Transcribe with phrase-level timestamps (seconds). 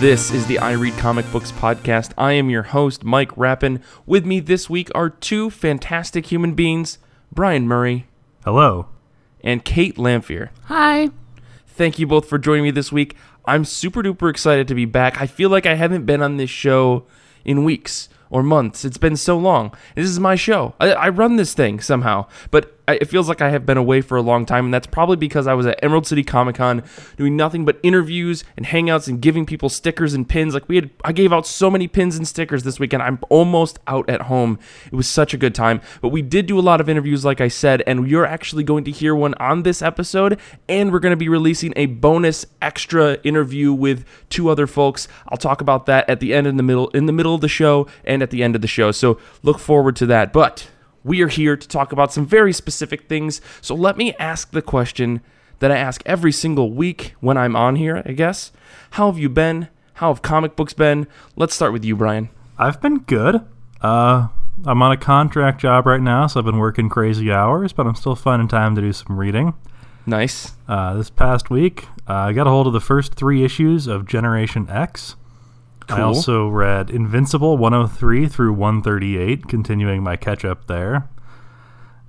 [0.00, 2.12] This is the I Read Comic Books podcast.
[2.16, 3.82] I am your host, Mike Rappin.
[4.06, 6.96] With me this week are two fantastic human beings,
[7.30, 8.06] Brian Murray
[8.42, 8.88] Hello.
[9.44, 10.48] and Kate Lamphere.
[10.64, 11.10] Hi.
[11.66, 13.14] Thank you both for joining me this week.
[13.44, 15.20] I'm super duper excited to be back.
[15.20, 17.04] I feel like I haven't been on this show
[17.44, 18.86] in weeks or months.
[18.86, 19.74] It's been so long.
[19.96, 20.74] This is my show.
[20.80, 24.00] I, I run this thing somehow, but I, it feels like I have been away
[24.00, 26.82] for a long time, and that's probably because I was at Emerald City Comic Con
[27.16, 30.54] doing nothing but interviews and hangouts and giving people stickers and pins.
[30.54, 33.02] Like we had, I gave out so many pins and stickers this weekend.
[33.02, 34.58] I'm almost out at home.
[34.86, 35.80] It was such a good time.
[36.00, 38.84] But we did do a lot of interviews, like I said, and you're actually going
[38.84, 43.14] to hear one on this episode, and we're going to be releasing a bonus extra
[43.22, 45.08] interview with two other folks.
[45.28, 47.48] I'll talk about that at the end in the middle in the middle of the
[47.48, 48.92] show and at the end of the show.
[48.92, 50.32] So look forward to that.
[50.32, 50.68] But
[51.04, 53.40] we are here to talk about some very specific things.
[53.60, 55.20] So let me ask the question
[55.60, 58.52] that I ask every single week when I'm on here, I guess.
[58.92, 59.68] How have you been?
[59.94, 61.06] How have comic books been?
[61.36, 62.30] Let's start with you, Brian.
[62.58, 63.44] I've been good.
[63.80, 64.28] Uh,
[64.64, 67.94] I'm on a contract job right now, so I've been working crazy hours, but I'm
[67.94, 69.54] still finding time to do some reading.
[70.06, 70.52] Nice.
[70.66, 74.06] Uh, this past week, uh, I got a hold of the first three issues of
[74.06, 75.16] Generation X.
[75.90, 81.08] I also read Invincible 103 through 138, continuing my catch up there.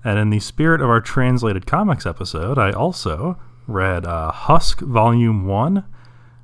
[0.03, 5.45] And in the spirit of our translated comics episode, I also read uh, Husk Volume
[5.45, 5.83] 1,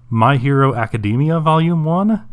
[0.10, 2.28] My Hero Academia Volume 1,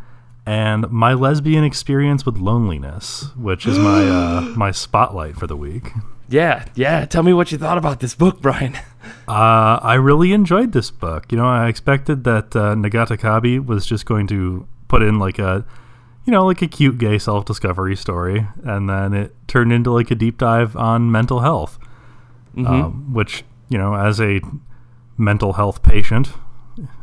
[0.46, 5.90] and My Lesbian Experience with Loneliness, which is my uh, my spotlight for the week.
[6.28, 7.04] Yeah, yeah.
[7.06, 8.76] Tell me what you thought about this book, Brian.
[9.28, 11.30] Uh, I really enjoyed this book.
[11.30, 15.40] You know, I expected that uh, Nagata Kabi was just going to put in like
[15.40, 15.66] a,
[16.24, 20.08] you know, like a cute gay self discovery story, and then it turned into like
[20.12, 21.80] a deep dive on mental health,
[22.56, 24.40] um, which you know, as a
[25.18, 26.28] mental health patient,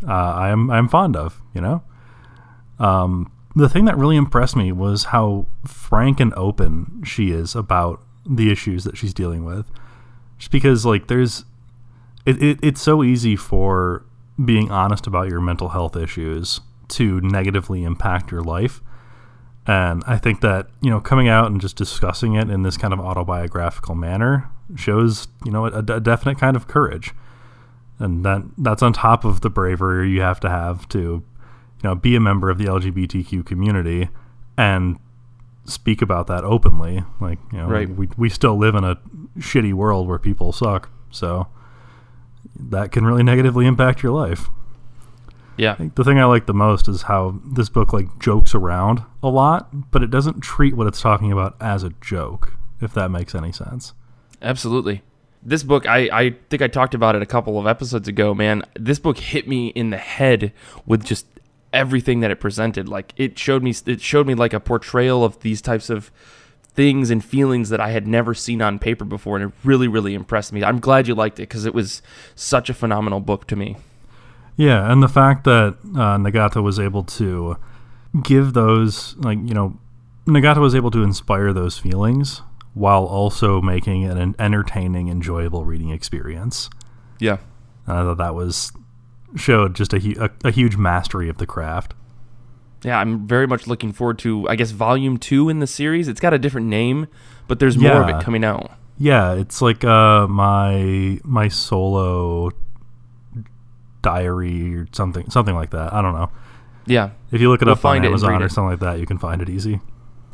[0.08, 1.42] uh, I am I'm fond of.
[1.54, 1.84] You know,
[2.80, 8.02] um, the thing that really impressed me was how frank and open she is about
[8.26, 9.66] the issues that she's dealing with.
[10.38, 11.44] Just because like there's
[12.26, 14.06] it, it, it's so easy for
[14.44, 18.82] being honest about your mental health issues to negatively impact your life.
[19.68, 22.94] And I think that, you know, coming out and just discussing it in this kind
[22.94, 27.12] of autobiographical manner shows, you know, a, a definite kind of courage.
[28.00, 31.24] And that that's on top of the bravery you have to have to, you
[31.84, 34.10] know, be a member of the LGBTQ community
[34.58, 34.98] and
[35.66, 37.04] speak about that openly.
[37.20, 37.88] Like, you know, Right.
[37.88, 38.96] we, we still live in a
[39.38, 40.90] shitty world where people suck.
[41.12, 41.48] So
[42.60, 44.50] that can really negatively impact your life.
[45.62, 45.76] Yeah.
[45.94, 49.92] The thing I like the most is how this book like jokes around a lot,
[49.92, 53.52] but it doesn't treat what it's talking about as a joke, if that makes any
[53.52, 53.94] sense.
[54.42, 55.04] Absolutely.
[55.44, 58.64] This book, I, I think I talked about it a couple of episodes ago, man.
[58.74, 60.52] This book hit me in the head
[60.88, 61.28] with just
[61.72, 62.90] everything that it presented.
[62.90, 66.10] Like it showed me it showed me like a portrayal of these types of
[66.74, 70.16] things and feelings that I had never seen on paper before and it really really
[70.16, 70.64] impressed me.
[70.64, 72.02] I'm glad you liked it cuz it was
[72.34, 73.78] such a phenomenal book to me.
[74.58, 77.58] Yeah, and the fact that uh, Nagata was able to
[78.24, 79.80] give those, like, you know,
[80.28, 82.42] Nagata was able to inspire those feelings
[82.74, 86.70] while also making it an entertaining, enjoyable reading experience.
[87.20, 87.38] Yeah.
[87.88, 88.72] And I thought that was
[89.36, 91.94] showed just a, hu- a, a huge mastery of the craft.
[92.84, 96.08] Yeah, I'm very much looking forward to I guess volume 2 in the series.
[96.08, 97.08] It's got a different name,
[97.48, 98.72] but there's more of it coming out.
[98.98, 102.52] Yeah, it's like uh, my my solo
[104.02, 105.94] diary or something something like that.
[105.94, 106.30] I don't know.
[106.86, 107.12] Yeah.
[107.32, 109.00] If you look it We'll up find on it and Amazon or something like that,
[109.00, 109.80] you can find it easy.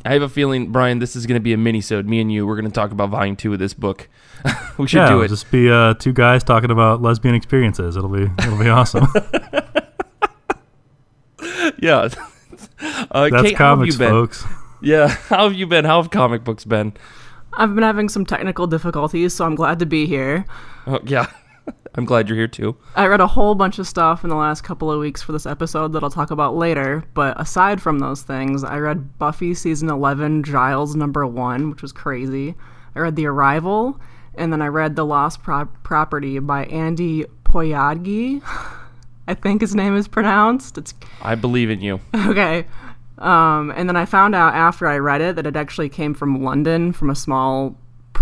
[0.04, 2.06] I have a feeling, Brian, this is going to be a mini-sode.
[2.06, 4.08] Me and you, we're going to talk about volume two of this book.
[4.78, 7.96] we should yeah, do it'll just be uh, two guys talking about lesbian experiences.
[7.96, 9.06] It'll be it'll be awesome.
[11.80, 12.08] Yeah.
[13.10, 14.10] uh, That's Kate, how have comics, you been?
[14.10, 14.44] folks.
[14.80, 15.08] Yeah.
[15.08, 15.84] How have you been?
[15.84, 16.92] How have comic books been?
[17.54, 20.44] I've been having some technical difficulties, so I'm glad to be here.
[20.86, 21.26] Oh, yeah.
[21.94, 22.76] I'm glad you're here too.
[22.94, 25.46] I read a whole bunch of stuff in the last couple of weeks for this
[25.46, 29.88] episode that I'll talk about later, but aside from those things, I read Buffy season
[29.90, 32.54] 11, Giles number 1, which was crazy.
[32.94, 34.00] I read The Arrival,
[34.34, 38.42] and then I read The Lost Pro- Property by Andy Poyiadgi.
[39.28, 40.78] I think his name is pronounced.
[40.78, 42.00] It's I believe in you.
[42.14, 42.66] Okay.
[43.18, 46.44] Um, and then I found out after I read it that it actually came from
[46.44, 47.76] London, from a small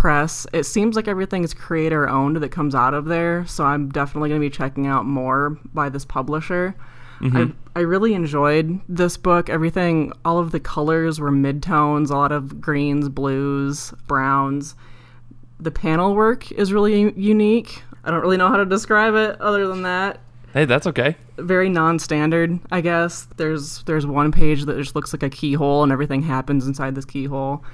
[0.06, 0.46] press.
[0.52, 4.28] It seems like everything is creator owned that comes out of there, so I'm definitely
[4.28, 6.76] going to be checking out more by this publisher.
[7.20, 7.58] I, mm-hmm.
[7.74, 9.50] I really enjoyed this book.
[9.50, 14.76] Everything, all of the colors were mid-tones, a lot of greens, blues, browns.
[15.58, 17.82] The panel work is really unique.
[18.04, 20.20] I don't really know how to describe it other than that.
[20.52, 21.16] Hey, that's okay.
[21.38, 23.26] very non-standard, I guess.
[23.36, 27.04] There's there's one page that just looks like a keyhole and everything happens inside this
[27.04, 27.64] keyhole.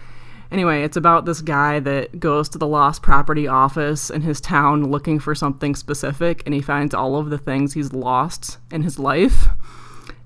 [0.53, 4.91] Anyway, it's about this guy that goes to the lost property office in his town
[4.91, 8.99] looking for something specific and he finds all of the things he's lost in his
[8.99, 9.49] life.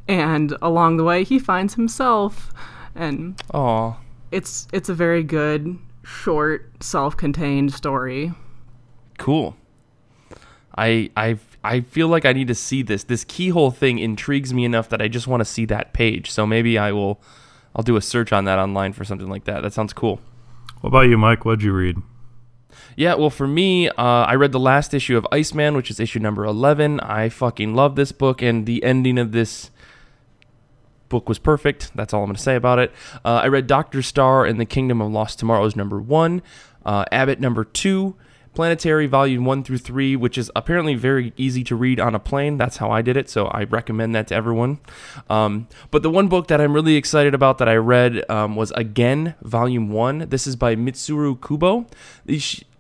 [0.09, 2.53] And along the way, he finds himself
[2.95, 3.97] and Oh,
[4.33, 8.33] it's it's a very good short self-contained story.
[9.19, 9.57] cool.
[10.77, 13.05] I I I feel like I need to see this.
[13.05, 16.31] This keyhole thing intrigues me enough that I just want to see that page.
[16.33, 17.21] So maybe I will
[17.77, 19.61] I'll do a search on that online for something like that.
[19.63, 20.21] That sounds cool.
[20.81, 21.45] What about you, Mike?
[21.45, 21.99] What'd you read?
[22.97, 26.19] Yeah, well, for me, uh, I read the last issue of Iceman, which is issue
[26.19, 27.01] number 11.
[27.01, 29.71] I fucking love this book, and the ending of this
[31.11, 31.95] book was perfect.
[31.95, 32.93] That's all I'm going to say about it.
[33.25, 36.43] Uh, I read Doctor Star and the Kingdom of Lost Tomorrows number one,
[36.87, 38.17] uh, Abbott number two,
[38.57, 42.57] Planetary volume one through three, which is apparently very easy to read on a plane.
[42.57, 44.79] That's how I did it, so I recommend that to everyone.
[45.29, 48.71] Um, but the one book that I'm really excited about that I read um, was
[48.71, 50.31] Again, volume one.
[50.31, 51.87] This is by Mitsuru Kubo.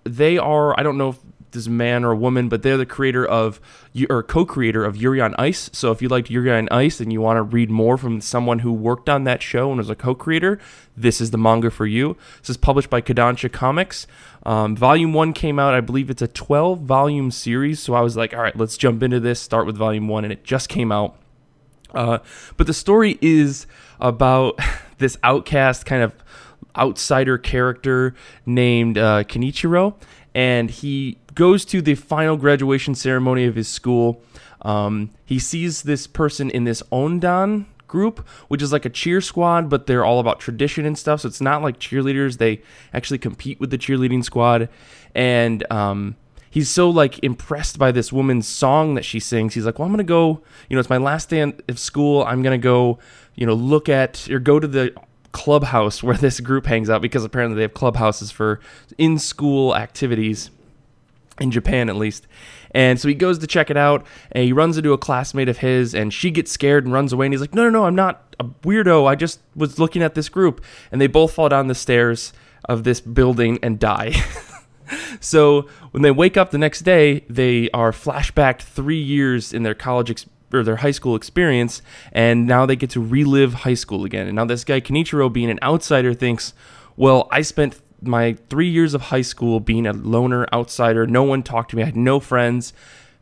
[0.05, 1.19] They are, I don't know if
[1.56, 3.61] this man or woman, but they're the creator of
[4.08, 5.69] or co-creator of Yuri on Ice.
[5.73, 8.61] So if you liked Yuri on Ice and you want to read more from someone
[8.61, 10.61] who worked on that show and was a co-creator,
[10.97, 12.17] this is the manga for you.
[12.41, 14.06] This is published by Kodansha Comics.
[14.44, 17.81] Um, volume one came out, I believe it's a 12-volume series.
[17.81, 19.41] So I was like, all right, let's jump into this.
[19.41, 21.17] Start with volume one, and it just came out.
[21.93, 22.19] Uh,
[22.56, 23.67] but the story is
[23.99, 24.61] about
[24.99, 26.14] this outcast kind of
[26.76, 28.14] outsider character
[28.44, 29.94] named uh, Kenichiro,
[30.35, 34.21] and he goes to the final graduation ceremony of his school.
[34.62, 39.71] Um, he sees this person in this Ondan group, which is like a cheer squad,
[39.71, 41.21] but they're all about tradition and stuff.
[41.21, 42.62] So it's not like cheerleaders; they
[42.93, 44.69] actually compete with the cheerleading squad,
[45.15, 46.17] and um,
[46.50, 49.55] he's so like impressed by this woman's song that she sings.
[49.55, 50.43] He's like, "Well, I'm gonna go.
[50.69, 52.25] You know, it's my last day of school.
[52.25, 52.99] I'm gonna go.
[53.35, 54.94] You know, look at or go to the
[55.33, 58.59] clubhouse where this group hangs out because apparently they have clubhouses for
[58.97, 60.50] in-school activities
[61.41, 62.27] in Japan at least."
[62.73, 65.59] And so he goes to check it out, and he runs into a classmate of
[65.59, 67.27] his, and she gets scared and runs away.
[67.27, 69.06] And he's like, "No, no, no, I'm not a weirdo.
[69.06, 70.62] I just was looking at this group."
[70.93, 72.33] And they both fall down the stairs
[72.67, 74.12] of this building and die.
[75.21, 79.75] So when they wake up the next day, they are flashbacked three years in their
[79.75, 84.27] college or their high school experience, and now they get to relive high school again.
[84.27, 86.55] And now this guy Kenichiro, being an outsider, thinks,
[86.97, 91.07] "Well, I spent my three years of high school being a loner outsider.
[91.07, 91.83] No one talked to me.
[91.83, 92.73] I had no friends.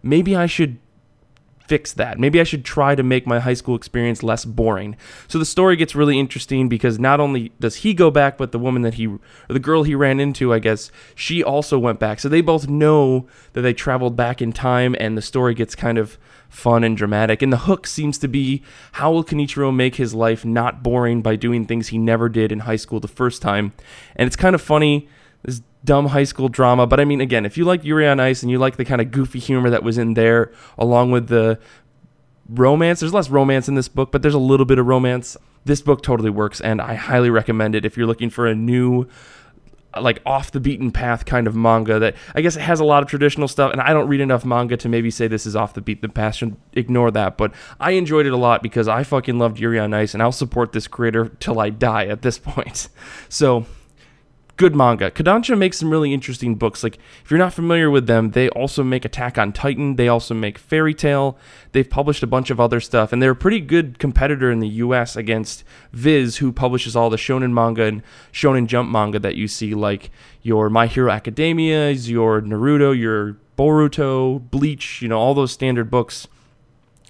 [0.03, 0.79] Maybe I should."
[1.67, 2.19] fix that.
[2.19, 4.97] Maybe I should try to make my high school experience less boring.
[5.29, 8.59] So the story gets really interesting because not only does he go back, but the
[8.59, 9.19] woman that he, or
[9.49, 12.21] the girl he ran into, I guess, she also went back.
[12.21, 15.99] So they both know that they traveled back in time, and the story gets kind
[15.99, 16.19] of
[16.54, 17.42] fun and dramatic.
[17.42, 18.62] And the hook seems to be
[18.92, 22.60] how will Kenichiro make his life not boring by doing things he never did in
[22.60, 23.72] high school the first time?
[24.16, 25.08] And it's kind of funny.
[25.42, 26.86] This dumb high school drama.
[26.86, 29.00] But I mean, again, if you like Yuri on Ice and you like the kind
[29.00, 31.58] of goofy humor that was in there, along with the
[32.48, 35.36] romance, there's less romance in this book, but there's a little bit of romance.
[35.64, 39.06] This book totally works, and I highly recommend it if you're looking for a new,
[40.00, 43.02] like off the beaten path kind of manga that I guess it has a lot
[43.02, 43.73] of traditional stuff.
[43.73, 46.37] And I don't read enough manga to maybe say this is off the beaten path.
[46.37, 49.95] Should ignore that, but I enjoyed it a lot because I fucking loved Yuri on
[49.95, 52.88] Ice, and I'll support this creator till I die at this point.
[53.28, 53.66] So
[54.56, 55.11] good manga.
[55.11, 56.82] Kodansha makes some really interesting books.
[56.82, 59.96] Like if you're not familiar with them, they also make Attack on Titan.
[59.96, 61.37] They also make Fairy Tail.
[61.73, 64.68] They've published a bunch of other stuff, and they're a pretty good competitor in the
[64.68, 65.16] U.S.
[65.16, 69.75] against Viz, who publishes all the shonen manga and shonen jump manga that you see,
[69.75, 70.11] like
[70.42, 75.02] your My Hero Academia's, your Naruto, your Boruto, Bleach.
[75.02, 76.28] You know all those standard books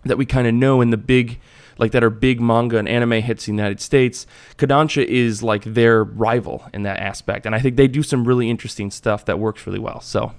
[0.05, 1.41] that we kind of know in the big
[1.79, 4.27] like that are big manga and anime hits in the United States.
[4.59, 8.49] Kodansha is like their rival in that aspect, and I think they do some really
[8.51, 10.01] interesting stuff that works really well.
[10.01, 10.33] So,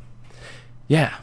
[0.88, 1.16] yeah,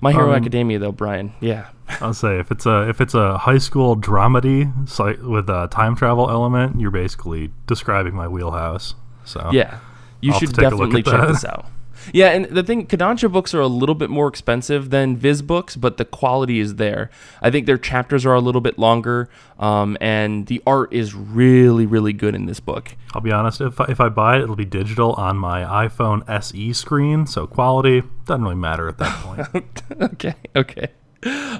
[0.00, 1.32] My Hero Um, Academia though, Brian.
[1.40, 1.68] Yeah,
[2.00, 5.96] I'll say if it's a if it's a high school dramedy site with a time
[5.96, 8.94] travel element, you're basically describing my wheelhouse.
[9.24, 9.78] So yeah,
[10.20, 11.28] you I'll should to take a look definitely check that.
[11.32, 11.66] this out.
[12.12, 15.76] Yeah, and the thing, Kodansha books are a little bit more expensive than Viz books,
[15.76, 17.10] but the quality is there.
[17.40, 19.28] I think their chapters are a little bit longer,
[19.58, 22.96] um, and the art is really, really good in this book.
[23.14, 26.28] I'll be honest, if I, if I buy it, it'll be digital on my iPhone
[26.28, 29.82] SE screen, so quality doesn't really matter at that point.
[30.14, 30.88] okay, okay.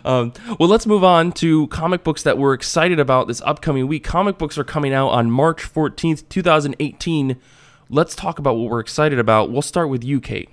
[0.05, 4.05] Um, well, let's move on to comic books that we're excited about this upcoming week.
[4.05, 7.37] Comic books are coming out on March 14th, 2018.
[7.95, 9.51] Let's talk about what we're excited about.
[9.51, 10.49] We'll start with you, Kate.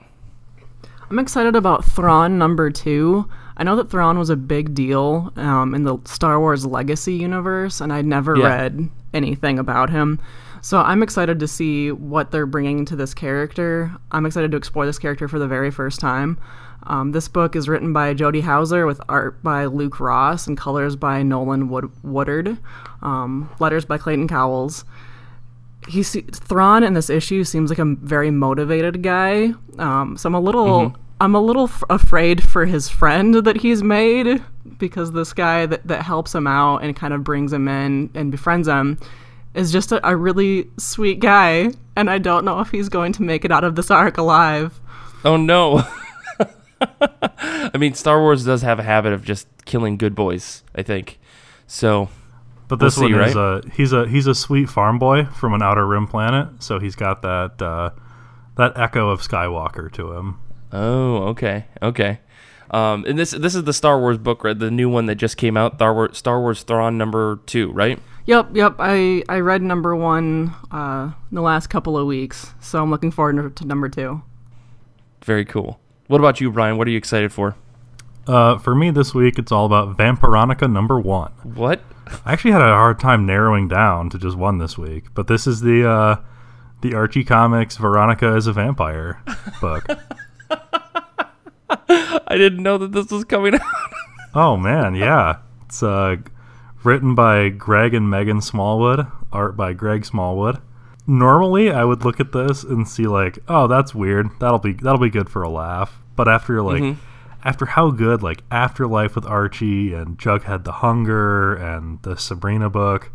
[1.09, 3.29] I'm excited about Thrawn number two.
[3.55, 7.79] I know that Thrawn was a big deal um, in the Star Wars Legacy universe,
[7.79, 8.47] and I'd never Yeah.
[8.47, 10.19] read anything about him.
[10.61, 13.89] So I'm excited to see what they're bringing to this character.
[14.11, 16.37] I'm excited to explore this character for the very first time.
[16.83, 20.97] Um, this book is written by Jody Houser with art by Luke Ross and colors
[20.97, 22.57] by Nolan Wood- Woodard,
[23.01, 24.83] um, letters by Clayton Cowles
[25.89, 29.53] he se- Thrawn in this issue seems like a very motivated guy.
[29.77, 33.83] Um, so I'm a little I'm a little f- afraid for his friend that he's
[33.83, 34.41] made
[34.77, 38.31] because this guy that, that helps him out and kind of brings him in and
[38.31, 38.97] befriends him
[39.53, 43.23] is just a, a really sweet guy, and I don't know if he's going to
[43.23, 44.79] make it out of this arc alive.
[45.25, 45.83] Oh no.
[47.11, 50.63] I mean, Star Wars does have a habit of just killing good boys.
[50.75, 51.19] I think
[51.67, 52.09] so.
[52.69, 53.65] But We'll this see, one is right?
[53.65, 56.95] a he's a he's a sweet farm boy from an outer rim planet, so he's
[56.95, 57.89] got that uh,
[58.57, 60.39] that echo of Skywalker to him.
[60.71, 62.19] Oh, okay, okay.
[62.69, 64.57] Um, and this this is the Star Wars book, right?
[64.57, 67.99] The new one that just came out, Star Wars Star Wars Thrawn number two, right?
[68.27, 68.75] Yep, yep.
[68.77, 73.09] I I read number one uh, in the last couple of weeks, so I'm looking
[73.09, 74.21] forward to number two.
[75.23, 75.79] Very cool.
[76.05, 76.77] What about you, Brian?
[76.77, 77.55] What are you excited for?
[78.27, 81.31] Uh, for me this week, it's all about Vampironica number one.
[81.41, 81.81] What?
[82.25, 85.47] I actually had a hard time narrowing down to just one this week, but this
[85.47, 86.15] is the uh,
[86.81, 89.21] the Archie Comics Veronica is a Vampire
[89.61, 89.85] book.
[91.89, 93.61] I didn't know that this was coming out.
[94.35, 96.17] oh man, yeah, it's uh,
[96.83, 100.59] written by Greg and Megan Smallwood, art by Greg Smallwood.
[101.07, 104.29] Normally, I would look at this and see like, oh, that's weird.
[104.39, 105.99] That'll be that'll be good for a laugh.
[106.15, 106.81] But after like,
[107.43, 113.11] after how good like Afterlife with Archie and Jughead the Hunger and the Sabrina book,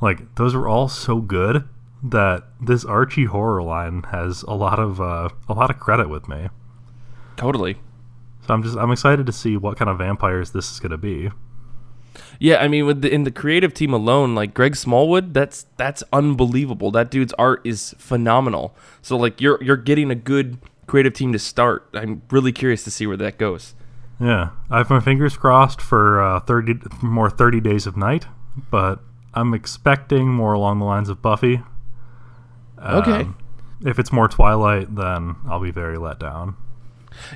[0.00, 1.68] like those were all so good
[2.02, 6.28] that this Archie horror line has a lot of uh, a lot of credit with
[6.28, 6.48] me.
[7.36, 7.78] totally.
[8.46, 10.98] So I'm just I'm excited to see what kind of vampires this is going to
[10.98, 11.30] be.
[12.38, 16.02] Yeah, I mean, with the, in the creative team alone, like Greg Smallwood, that's that's
[16.12, 16.90] unbelievable.
[16.90, 18.74] That dude's art is phenomenal.
[19.02, 21.88] So like you're you're getting a good creative team to start.
[21.94, 23.74] I'm really curious to see where that goes.
[24.20, 28.26] Yeah, I have my fingers crossed for uh, thirty more thirty days of night,
[28.70, 29.00] but
[29.34, 31.62] I'm expecting more along the lines of Buffy.
[32.80, 33.22] Okay.
[33.22, 33.38] Um,
[33.84, 36.56] if it's more Twilight, then I'll be very let down.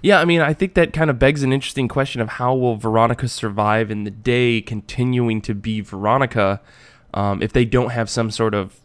[0.02, 2.76] Yeah, I mean, I think that kind of begs an interesting question of how will
[2.76, 6.60] Veronica survive in the day, continuing to be Veronica,
[7.14, 8.80] um, if they don't have some sort of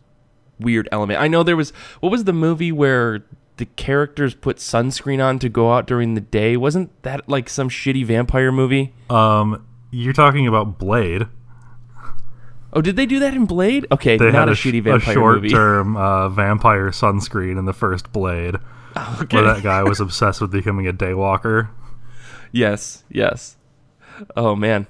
[0.60, 1.20] weird element.
[1.20, 3.26] I know there was what was the movie where
[3.58, 6.58] the characters put sunscreen on to go out during the day?
[6.58, 8.94] Wasn't that like some shitty vampire movie?
[9.10, 11.28] Um, you're talking about Blade.
[12.76, 13.86] Oh, did they do that in Blade?
[13.92, 15.50] Okay, They not had a, a, sh- shitty a vampire movie.
[15.50, 18.56] short-term uh, vampire sunscreen in the first Blade,
[19.22, 19.38] okay.
[19.38, 21.70] where that guy was obsessed with becoming a daywalker.
[22.52, 23.58] Yes, yes.
[24.36, 24.88] Oh man.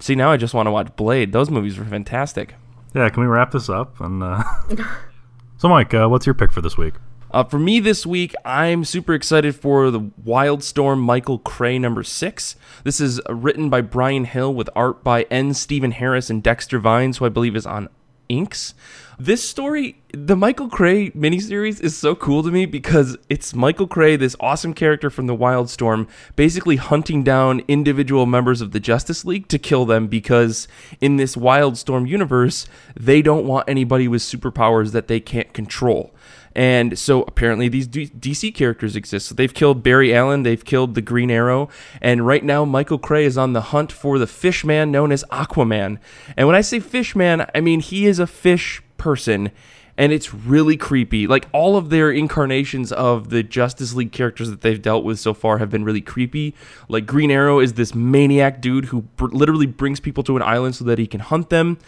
[0.00, 1.32] See, now I just want to watch Blade.
[1.32, 2.54] Those movies were fantastic.
[2.94, 4.00] Yeah, can we wrap this up?
[4.00, 4.42] And uh...
[5.58, 6.94] so, Mike, uh, what's your pick for this week?
[7.34, 12.54] Uh, for me this week, I'm super excited for the Wildstorm Michael Cray number six.
[12.84, 15.52] This is written by Bryan Hill with art by N.
[15.52, 17.88] Stephen Harris and Dexter Vines, who I believe is on
[18.28, 18.74] Inks.
[19.18, 24.14] This story, the Michael Cray miniseries, is so cool to me because it's Michael Cray,
[24.14, 29.48] this awesome character from the Wildstorm, basically hunting down individual members of the Justice League
[29.48, 30.68] to kill them because
[31.00, 36.14] in this Wildstorm universe, they don't want anybody with superpowers that they can't control.
[36.54, 39.26] And so apparently these D- DC characters exist.
[39.26, 41.68] So they've killed Barry Allen, they've killed the Green Arrow,
[42.00, 45.24] and right now Michael Cray is on the hunt for the fish man known as
[45.32, 45.98] Aquaman.
[46.36, 49.50] And when I say fish man, I mean he is a fish person
[49.96, 51.26] and it's really creepy.
[51.26, 55.32] Like all of their incarnations of the Justice League characters that they've dealt with so
[55.34, 56.54] far have been really creepy.
[56.88, 60.74] Like Green Arrow is this maniac dude who br- literally brings people to an island
[60.74, 61.78] so that he can hunt them.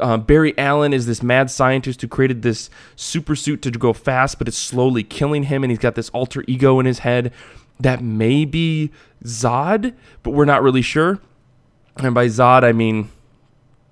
[0.00, 4.38] Uh, Barry Allen is this mad scientist who created this super suit to go fast,
[4.38, 7.32] but it's slowly killing him, and he's got this alter ego in his head
[7.80, 8.90] that may be
[9.24, 11.20] Zod, but we're not really sure.
[11.96, 13.10] And by Zod, I mean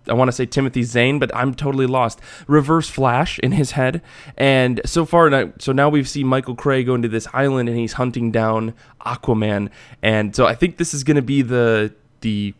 [0.08, 2.20] I want to say Timothy Zahn, but I'm totally lost.
[2.46, 4.02] Reverse Flash in his head,
[4.36, 7.94] and so far, so now we've seen Michael Cray go into this island and he's
[7.94, 9.70] hunting down Aquaman,
[10.02, 12.54] and so I think this is going to be the the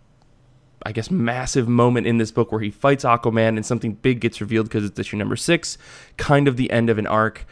[0.87, 4.41] I guess massive moment in this book where he fights Aquaman and something big gets
[4.41, 5.79] revealed because it's issue number six,
[6.17, 7.45] kind of the end of an arc.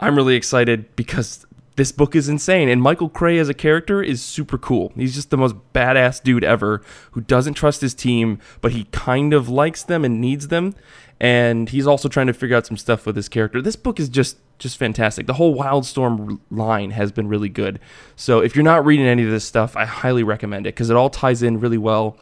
[0.00, 1.46] I'm really excited because
[1.80, 2.68] this book is insane.
[2.68, 4.92] And Michael Cray as a character is super cool.
[4.96, 6.82] He's just the most badass dude ever
[7.12, 10.74] who doesn't trust his team, but he kind of likes them and needs them.
[11.18, 13.62] And he's also trying to figure out some stuff with his character.
[13.62, 15.26] This book is just just fantastic.
[15.26, 17.80] The whole Wildstorm line has been really good.
[18.14, 20.96] So if you're not reading any of this stuff, I highly recommend it because it
[20.96, 22.18] all ties in really well.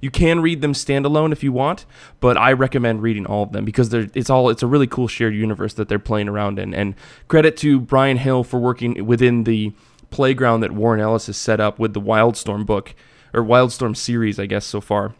[0.00, 1.86] You can read them standalone if you want,
[2.20, 5.34] but I recommend reading all of them because it's all it's a really cool shared
[5.34, 6.74] universe that they're playing around in.
[6.74, 6.94] And
[7.28, 9.72] credit to Bryan Hill for working within the
[10.10, 12.94] playground that Warren Ellis has set up with the Wildstorm book
[13.34, 15.14] or Wildstorm series, I guess so far.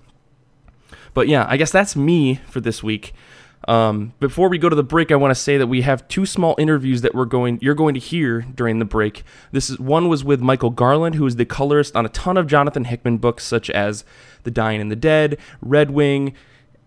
[1.14, 3.14] But yeah, I guess that's me for this week.
[3.66, 6.24] Um, before we go to the break, I want to say that we have two
[6.24, 9.24] small interviews that we're going you're going to hear during the break.
[9.50, 12.46] This is one was with Michael Garland, who is the colorist on a ton of
[12.46, 14.04] Jonathan Hickman books, such as
[14.44, 16.34] The Dying and the Dead, Red Wing,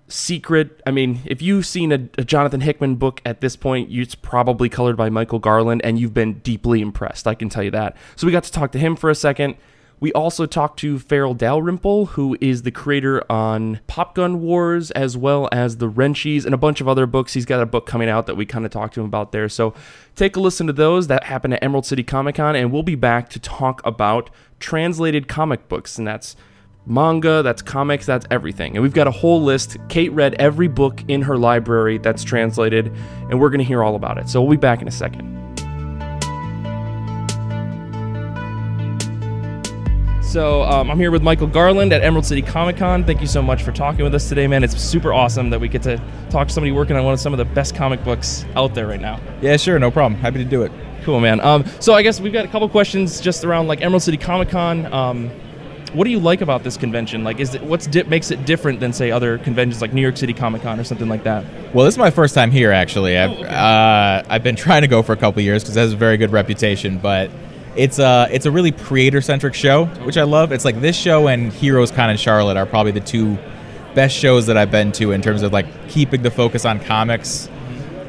[0.07, 0.81] Secret.
[0.85, 4.69] I mean, if you've seen a, a Jonathan Hickman book at this point, it's probably
[4.69, 7.27] colored by Michael Garland, and you've been deeply impressed.
[7.27, 7.97] I can tell you that.
[8.15, 9.55] So we got to talk to him for a second.
[9.99, 15.49] We also talked to Farel Dalrymple, who is the creator on Popgun Wars, as well
[15.51, 17.33] as The Wrenchies and a bunch of other books.
[17.33, 19.49] He's got a book coming out that we kind of talked to him about there.
[19.49, 19.73] So
[20.15, 21.07] take a listen to those.
[21.07, 24.29] That happened at Emerald City Comic Con, and we'll be back to talk about
[24.59, 26.37] translated comic books, and that's
[26.85, 28.75] manga, that's comics, that's everything.
[28.75, 29.77] And we've got a whole list.
[29.89, 32.87] Kate read every book in her library that's translated,
[33.29, 34.29] and we're going to hear all about it.
[34.29, 35.48] So we'll be back in a second.
[40.29, 43.03] So um, I'm here with Michael Garland at Emerald City Comic Con.
[43.03, 44.63] Thank you so much for talking with us today, man.
[44.63, 47.33] It's super awesome that we get to talk to somebody working on one of some
[47.33, 49.19] of the best comic books out there right now.
[49.41, 50.21] Yeah, sure, no problem.
[50.21, 50.71] Happy to do it.
[51.01, 51.39] Cool, man.
[51.39, 54.49] Um, so I guess we've got a couple questions just around like Emerald City Comic
[54.49, 54.85] Con.
[54.93, 55.31] Um,
[55.93, 57.23] what do you like about this convention?
[57.23, 60.17] Like, is it what's di- makes it different than say other conventions like New York
[60.17, 61.43] City Comic Con or something like that?
[61.73, 62.71] Well, this is my first time here.
[62.71, 63.47] Actually, I've oh, okay.
[63.47, 66.17] uh, I've been trying to go for a couple years because it has a very
[66.17, 67.31] good reputation, but
[67.79, 70.51] it's a it's a really creator centric show, which I love.
[70.51, 73.37] It's like this show and Heroes Con in Charlotte are probably the two
[73.95, 77.47] best shows that I've been to in terms of like keeping the focus on comics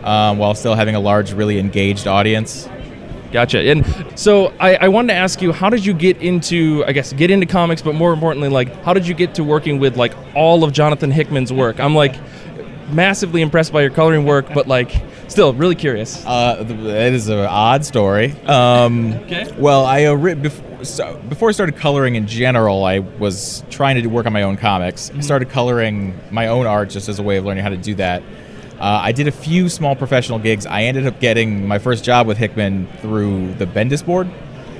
[0.02, 2.68] um, while still having a large, really engaged audience.
[3.32, 3.60] Gotcha.
[3.60, 3.86] And
[4.18, 7.30] so I, I, wanted to ask you, how did you get into, I guess, get
[7.30, 10.64] into comics, but more importantly, like, how did you get to working with like all
[10.64, 11.78] of Jonathan Hickman's work?
[11.78, 12.16] I'm like
[12.92, 16.24] massively impressed by your coloring work, but like still really curious.
[16.24, 18.32] Uh, it is an odd story.
[18.42, 19.52] Um, okay.
[19.58, 24.06] Well, I uh, before, so before I started coloring in general, I was trying to
[24.08, 25.08] work on my own comics.
[25.08, 25.18] Mm-hmm.
[25.18, 27.94] I started coloring my own art just as a way of learning how to do
[27.96, 28.22] that.
[28.80, 30.64] Uh, I did a few small professional gigs.
[30.64, 34.30] I ended up getting my first job with Hickman through the Bendis board.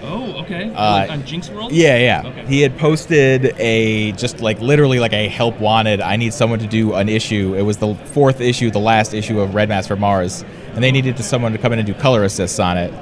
[0.03, 0.73] Oh, okay.
[0.75, 1.73] Uh, on Jinx World.
[1.73, 2.29] Yeah, yeah.
[2.29, 2.47] Okay.
[2.47, 6.01] He had posted a just like literally like a help wanted.
[6.01, 7.55] I need someone to do an issue.
[7.57, 10.93] It was the fourth issue, the last issue of Red Mass for Mars, and they
[10.93, 12.93] needed to someone to come in and do color assists on it.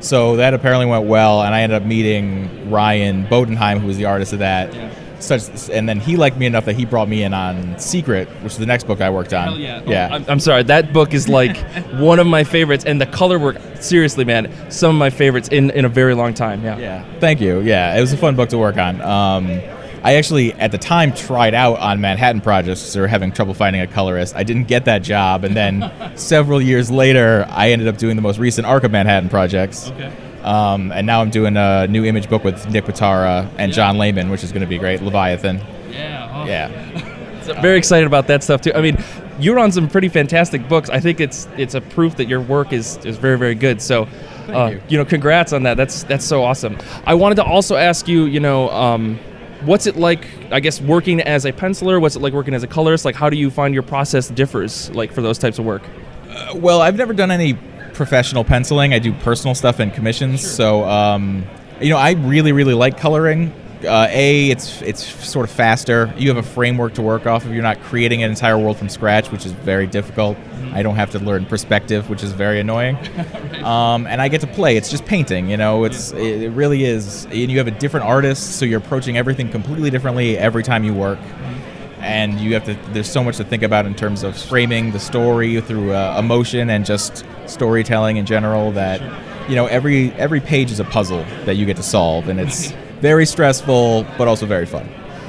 [0.00, 4.04] So that apparently went well, and I ended up meeting Ryan Bodenheim, who was the
[4.04, 4.72] artist of that.
[4.74, 8.28] Yeah such, and then he liked me enough that he brought me in on Secret,
[8.42, 9.48] which is the next book I worked on.
[9.48, 9.82] Hell yeah!
[9.86, 10.08] Yeah.
[10.10, 11.56] Oh, I'm, I'm, sorry, that book is like
[11.94, 15.70] one of my favorites, and the color work, seriously, man, some of my favorites in
[15.70, 16.62] in a very long time.
[16.62, 16.78] Yeah.
[16.78, 17.18] Yeah.
[17.20, 17.60] Thank you.
[17.60, 19.00] Yeah, it was a fun book to work on.
[19.00, 19.60] Um,
[20.02, 23.54] I actually, at the time, tried out on Manhattan projects because they were having trouble
[23.54, 24.36] finding a colorist.
[24.36, 28.22] I didn't get that job, and then several years later, I ended up doing the
[28.22, 29.90] most recent arc of Manhattan projects.
[29.90, 30.12] Okay.
[30.48, 33.76] Um, and now I'm doing a new image book with Nick Pitarra and yeah.
[33.76, 35.02] John Layman, which is going to be great.
[35.02, 35.58] Leviathan.
[35.90, 36.32] Yeah.
[36.34, 36.46] Oh.
[36.46, 37.42] Yeah.
[37.42, 38.72] so very excited about that stuff too.
[38.72, 38.96] I mean,
[39.38, 40.88] you're on some pretty fantastic books.
[40.88, 43.82] I think it's it's a proof that your work is, is very very good.
[43.82, 44.08] So,
[44.48, 44.82] uh, you.
[44.88, 44.96] you.
[44.96, 45.76] know, congrats on that.
[45.76, 46.78] That's that's so awesome.
[47.04, 49.18] I wanted to also ask you, you know, um,
[49.66, 50.26] what's it like?
[50.50, 52.00] I guess working as a penciler.
[52.00, 53.04] What's it like working as a colorist?
[53.04, 55.82] Like, how do you find your process differs like for those types of work?
[56.30, 57.58] Uh, well, I've never done any
[57.98, 58.94] professional penciling.
[58.94, 60.40] I do personal stuff and commissions.
[60.40, 60.48] Sure.
[60.48, 61.44] So, um,
[61.80, 63.52] you know, I really, really like coloring.
[63.84, 66.12] Uh, a, it's it's sort of faster.
[66.16, 67.52] You have a framework to work off of.
[67.52, 70.36] You're not creating an entire world from scratch, which is very difficult.
[70.36, 70.74] Mm-hmm.
[70.74, 72.96] I don't have to learn perspective, which is very annoying.
[73.16, 73.62] right.
[73.62, 74.76] um, and I get to play.
[74.76, 75.48] It's just painting.
[75.48, 77.26] You know, it's it really is.
[77.26, 80.94] And you have a different artist, so you're approaching everything completely differently every time you
[80.94, 81.18] work.
[81.18, 81.58] Mm-hmm
[82.00, 85.00] and you have to there's so much to think about in terms of framing the
[85.00, 89.00] story through uh, emotion and just storytelling in general that
[89.48, 92.70] you know every every page is a puzzle that you get to solve and it's
[93.00, 94.88] very stressful but also very fun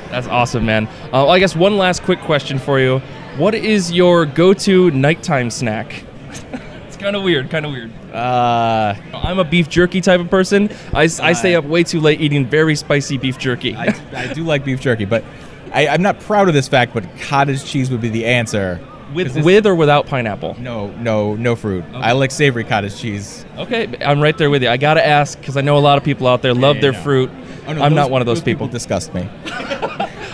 [0.10, 3.00] that's awesome man uh, well, i guess one last quick question for you
[3.38, 6.04] what is your go-to nighttime snack
[6.88, 10.70] it's kind of weird kind of weird uh, I'm a beef jerky type of person.
[10.94, 13.76] I, I stay up way too late eating very spicy beef jerky.
[13.76, 15.24] I, I do like beef jerky, but
[15.74, 18.80] I, am not proud of this fact, but cottage cheese would be the answer.
[19.13, 20.56] With this- with or without pineapple?
[20.60, 21.84] No, no, no fruit.
[21.93, 23.45] I like savory cottage cheese.
[23.58, 24.69] Okay, I'm right there with you.
[24.69, 26.91] I gotta ask because I know a lot of people out there love yeah, their
[26.93, 27.02] no.
[27.02, 27.30] fruit.
[27.67, 28.67] Oh, no, I'm those- not one of those, people.
[28.67, 28.67] people.
[28.67, 29.28] disgust me.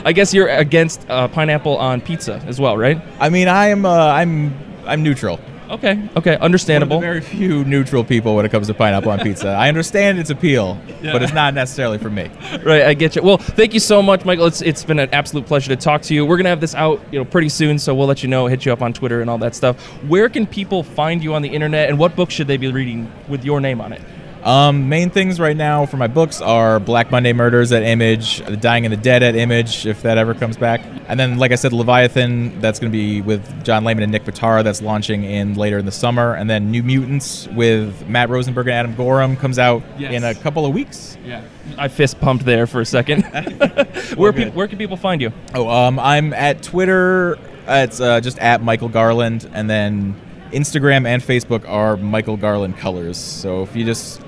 [0.05, 3.01] I guess you're against uh, pineapple on pizza as well, right?
[3.19, 4.53] I mean, I'm uh, I'm
[4.85, 5.39] I'm neutral.
[5.69, 6.99] Okay, okay, understandable.
[6.99, 9.49] very few neutral people when it comes to pineapple on pizza.
[9.49, 12.29] I understand its appeal, but it's not necessarily for me.
[12.63, 13.23] Right, I get you.
[13.23, 14.45] Well, thank you so much, Michael.
[14.45, 16.25] It's it's been an absolute pleasure to talk to you.
[16.25, 18.65] We're gonna have this out, you know, pretty soon, so we'll let you know, hit
[18.65, 19.79] you up on Twitter and all that stuff.
[20.07, 23.11] Where can people find you on the internet, and what books should they be reading
[23.27, 24.01] with your name on it?
[24.45, 28.55] Um, main things right now for my books are Black Monday Murders at Image, The
[28.55, 30.81] Dying and the Dead at Image, if that ever comes back.
[31.07, 34.23] And then, like I said, Leviathan, that's going to be with John Layman and Nick
[34.23, 36.35] Pitarra, that's launching in later in the summer.
[36.35, 40.13] And then New Mutants with Matt Rosenberg and Adam Gorham comes out Yes.
[40.13, 41.17] in a couple of weeks.
[41.25, 41.41] Yeah,
[41.79, 43.23] I fist pumped there for a second.
[44.15, 45.31] where pe- where can people find you?
[45.55, 47.37] Oh, um, I'm at Twitter.
[47.67, 50.15] Uh, it's uh, just at Michael Garland, and then
[50.51, 53.17] Instagram and Facebook are Michael Garland Colors.
[53.17, 54.21] So if you just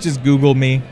[0.00, 0.82] just Google me,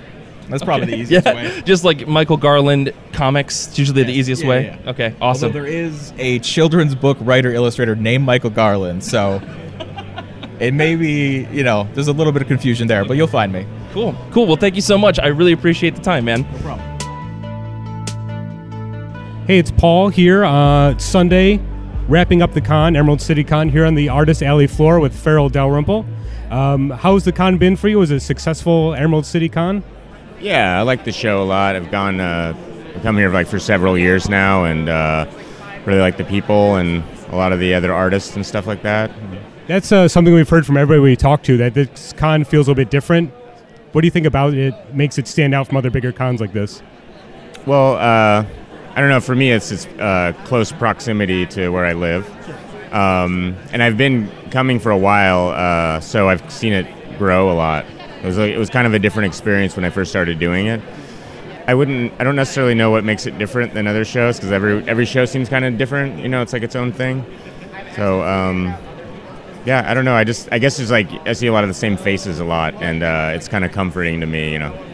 [0.49, 1.63] that's probably the easiest yeah, way.
[1.65, 3.69] just like Michael Garland comics.
[3.69, 4.65] It's usually the easiest yeah, way.
[4.85, 4.91] yeah.
[4.91, 5.53] Okay, Although awesome.
[5.53, 9.41] there is a children's book writer illustrator named Michael Garland, so
[10.61, 13.53] it may be you know there's a little bit of confusion there, but you'll find
[13.53, 13.67] me.
[13.93, 14.47] Cool, cool.
[14.47, 15.19] Well, thank you so much.
[15.19, 16.43] I really appreciate the time, man.
[16.53, 16.89] No problem.
[19.47, 20.45] Hey, it's Paul here.
[20.45, 21.61] Uh, it's Sunday,
[22.09, 25.49] wrapping up the con, Emerald City Con, here on the Artist Alley floor with Farel
[25.49, 26.07] Dalrymple.
[26.53, 27.99] Um, how's the con been for you?
[27.99, 29.83] Was it a successful Emerald City Con?
[30.39, 31.77] Yeah, I like the show a lot.
[31.77, 32.55] I've gone, uh,
[32.95, 35.27] I've come here like for several years now, and uh,
[35.87, 39.11] really like the people and a lot of the other artists and stuff like that.
[39.67, 42.71] That's uh, something we've heard from everybody we talk to, that this con feels a
[42.71, 43.33] little bit different.
[43.93, 46.53] What do you think about it makes it stand out from other bigger cons like
[46.53, 46.83] this?
[47.65, 48.45] Well, uh,
[48.95, 49.21] I don't know.
[49.21, 52.29] For me, it's it's uh, close proximity to where I live,
[52.93, 56.87] um, and I've been coming for a while, uh, so I've seen it
[57.19, 57.85] grow a lot.
[58.23, 60.67] It was like, it was kind of a different experience when I first started doing
[60.67, 60.81] it.
[61.67, 62.13] I wouldn't.
[62.21, 65.25] I don't necessarily know what makes it different than other shows because every every show
[65.25, 66.19] seems kind of different.
[66.19, 67.25] You know, it's like its own thing.
[67.95, 68.75] So um,
[69.65, 70.15] yeah, I don't know.
[70.15, 72.45] I just I guess it's like I see a lot of the same faces a
[72.45, 74.53] lot, and uh, it's kind of comforting to me.
[74.53, 74.87] You know.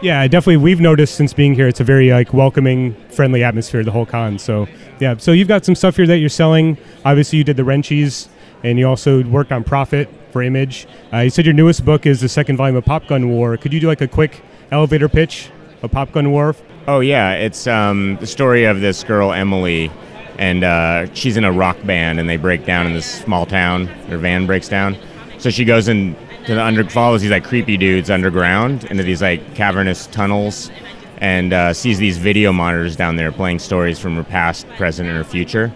[0.00, 0.58] Yeah, definitely.
[0.58, 4.38] We've noticed since being here, it's a very like welcoming, friendly atmosphere the whole con.
[4.38, 4.66] So
[5.00, 6.78] yeah, so you've got some stuff here that you're selling.
[7.04, 8.28] Obviously, you did the Wrenchies,
[8.62, 10.86] and you also worked on Prophet for Image.
[11.12, 13.56] Uh, you said your newest book is the second volume of Pop Gun War.
[13.56, 15.50] Could you do like a quick elevator pitch
[15.82, 16.54] of Pop Gun War?
[16.86, 19.90] Oh yeah, it's um, the story of this girl Emily,
[20.38, 23.86] and uh, she's in a rock band, and they break down in this small town.
[24.08, 24.96] Their van breaks down,
[25.38, 26.16] so she goes in
[26.46, 30.70] to the under follows these like creepy dudes underground into these like cavernous tunnels,
[31.18, 35.18] and uh, sees these video monitors down there playing stories from her past, present, and
[35.18, 35.72] her future.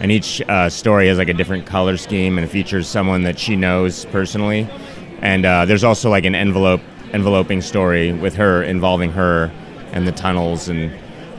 [0.00, 3.56] And each uh, story has like a different color scheme and features someone that she
[3.56, 4.68] knows personally.
[5.20, 6.80] And uh, there's also like an envelope
[7.12, 9.52] enveloping story with her involving her
[9.92, 10.92] and the tunnels and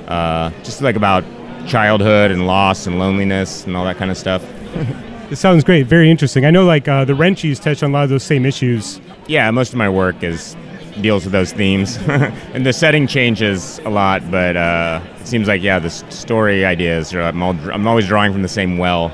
[0.07, 1.23] uh, just like about
[1.67, 4.43] childhood and loss and loneliness and all that kind of stuff.
[5.31, 5.85] it sounds great.
[5.85, 6.45] Very interesting.
[6.45, 9.01] I know like uh, the Wrenchies touch on a lot of those same issues.
[9.27, 10.55] Yeah, most of my work is
[11.01, 15.79] deals with those themes, and the setting changes a lot, but uh, seems like yeah,
[15.79, 19.11] the story ideas are I'm, all, I'm always drawing from the same well.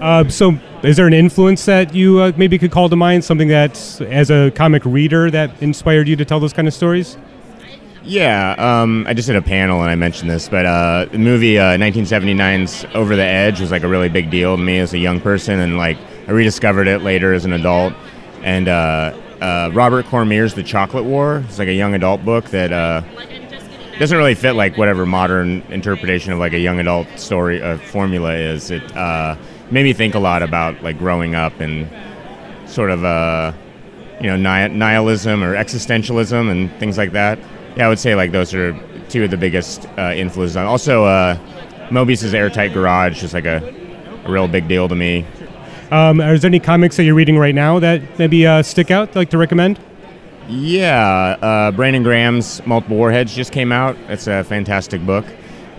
[0.00, 3.24] Uh, so, is there an influence that you uh, maybe could call to mind?
[3.24, 7.16] Something that, as a comic reader, that inspired you to tell those kind of stories?
[8.06, 11.58] Yeah, um, I just did a panel and I mentioned this, but uh, the movie
[11.58, 14.98] uh, 1979's Over the Edge was like a really big deal to me as a
[14.98, 15.96] young person, and like
[16.28, 17.94] I rediscovered it later as an adult.
[18.42, 22.72] And uh, uh, Robert Cormier's The Chocolate War is like a young adult book that
[22.72, 23.02] uh,
[23.98, 28.34] doesn't really fit like whatever modern interpretation of like a young adult story uh, formula
[28.34, 28.70] is.
[28.70, 29.36] It uh,
[29.70, 31.88] made me think a lot about like growing up and
[32.68, 33.52] sort of uh,
[34.20, 37.38] you know ni- nihilism or existentialism and things like that.
[37.76, 38.72] Yeah, I would say like those are
[39.08, 40.56] two of the biggest uh, influences.
[40.56, 41.38] Also, uh,
[41.90, 43.62] Moebius's Airtight Garage is like a,
[44.24, 45.24] a real big deal to me.
[45.90, 49.14] Um, are there any comics that you're reading right now that maybe uh, stick out,
[49.14, 49.78] like to recommend?
[50.48, 53.96] Yeah, uh, Brandon Graham's Multiple Warheads just came out.
[54.08, 55.24] It's a fantastic book.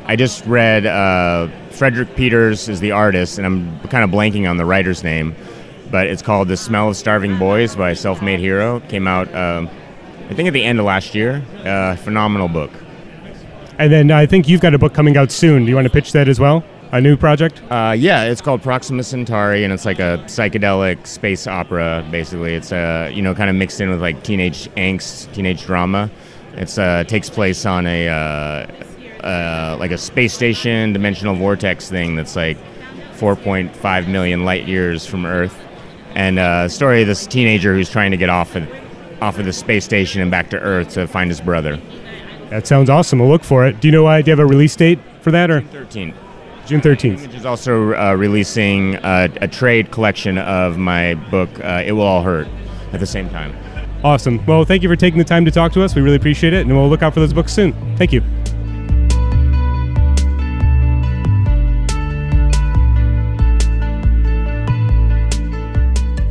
[0.06, 4.58] I just read uh, Frederik Peeters is the artist, and I'm kind of blanking on
[4.58, 5.36] the writer's name,
[5.90, 8.78] but it's called The Smell of Starving Boys by Self Made Hero.
[8.78, 9.70] It came out, um
[10.30, 11.42] I think, at the end of last year.
[11.64, 12.72] Uh, phenomenal book.
[13.80, 15.64] And then I think you've got a book coming out soon.
[15.64, 16.66] Do you want to pitch that as well?
[16.92, 17.62] A new project?
[17.70, 22.08] Uh, yeah, it's called Proxima Centauri, and it's like a psychedelic space opera.
[22.12, 26.10] Basically, it's uh, you know kind of mixed in with like teenage angst, teenage drama.
[26.54, 32.16] It's uh, takes place on a uh, uh, like a space station dimensional vortex thing
[32.16, 32.58] that's like
[33.18, 35.60] 4.5 million light years from Earth,
[36.16, 38.66] and uh, a story of this teenager who's trying to get off of,
[39.22, 41.82] off of the space station and back to Earth to find his brother.
[42.50, 43.20] That sounds awesome.
[43.20, 43.82] We'll look for it.
[43.82, 44.22] Do you know why?
[44.22, 46.14] Do you have a release date for that or 13.
[46.68, 47.20] June 13th?
[47.24, 52.04] Image is also uh, releasing a, a trade collection of my book, uh, It Will
[52.04, 52.48] All Hurt,
[52.92, 53.56] at the same time.
[54.04, 54.46] Awesome.
[54.46, 55.96] Well, thank you for taking the time to talk to us.
[55.96, 57.74] We really appreciate it, and we'll look out for those books soon.
[57.98, 58.22] Thank you.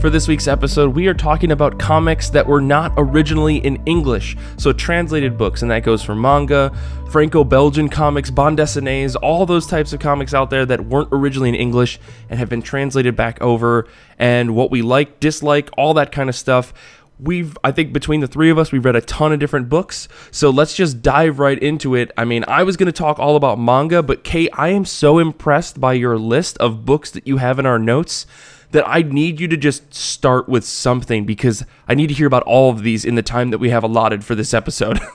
[0.07, 4.37] For this week's episode, we are talking about comics that were not originally in English,
[4.57, 6.71] so translated books, and that goes for manga,
[7.11, 11.49] Franco Belgian comics, bande dessinées, all those types of comics out there that weren't originally
[11.49, 11.99] in English
[12.31, 16.37] and have been translated back over, and what we like, dislike, all that kind of
[16.37, 16.73] stuff.
[17.19, 20.07] We've, I think, between the three of us, we've read a ton of different books.
[20.31, 22.13] So let's just dive right into it.
[22.17, 25.19] I mean, I was going to talk all about manga, but Kate, I am so
[25.19, 28.25] impressed by your list of books that you have in our notes
[28.73, 32.43] that I need you to just start with something because I need to hear about
[32.43, 35.01] all of these in the time that we have allotted for this episode.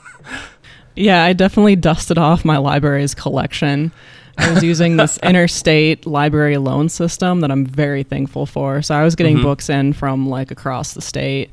[0.95, 3.91] Yeah, I definitely dusted off my library's collection.
[4.37, 8.81] I was using this interstate library loan system that I'm very thankful for.
[8.81, 9.45] So I was getting mm-hmm.
[9.45, 11.51] books in from like across the state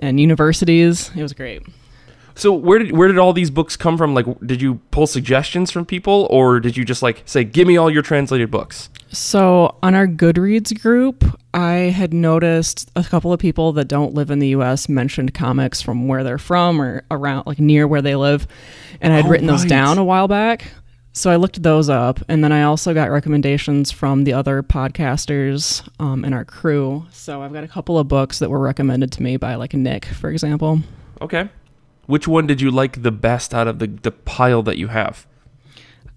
[0.00, 1.10] and universities.
[1.16, 1.62] It was great.
[2.36, 4.14] So where did where did all these books come from?
[4.14, 7.76] Like, did you pull suggestions from people, or did you just like say, "Give me
[7.76, 8.88] all your translated books"?
[9.10, 14.30] So on our Goodreads group, I had noticed a couple of people that don't live
[14.30, 18.14] in the US mentioned comics from where they're from or around like near where they
[18.16, 18.46] live.
[19.00, 20.70] And I'd Oh, written those down a while back.
[21.12, 25.88] So I looked those up and then I also got recommendations from the other podcasters
[25.98, 27.06] um, in our crew.
[27.10, 30.04] So I've got a couple of books that were recommended to me by like Nick,
[30.04, 30.80] for example.
[31.22, 31.48] Okay.
[32.06, 35.26] Which one did you like the best out of the the pile that you have?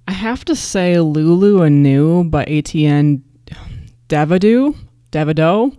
[0.08, 3.22] I have to say Lulu Anew by Étienne
[4.08, 4.76] Davido.
[5.12, 5.76] Davido.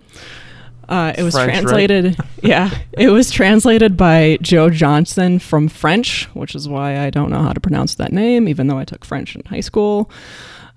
[0.89, 1.61] Uh, it was French, right?
[1.61, 2.17] translated.
[2.43, 7.43] yeah, it was translated by Joe Johnson from French, which is why I don't know
[7.43, 10.11] how to pronounce that name, even though I took French in high school.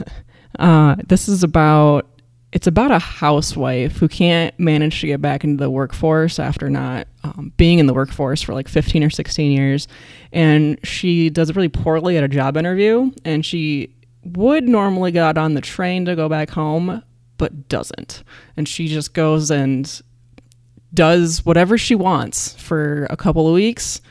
[0.60, 2.10] Uh, this is about
[2.52, 7.08] it's about a housewife who can't manage to get back into the workforce after not
[7.24, 9.88] um, being in the workforce for like 15 or 16 years.
[10.34, 15.38] And she does it really poorly at a job interview and she would normally get
[15.38, 17.02] on the train to go back home
[17.38, 18.24] but doesn't.
[18.56, 20.02] And she just goes and
[20.94, 24.02] does whatever she wants for a couple of weeks.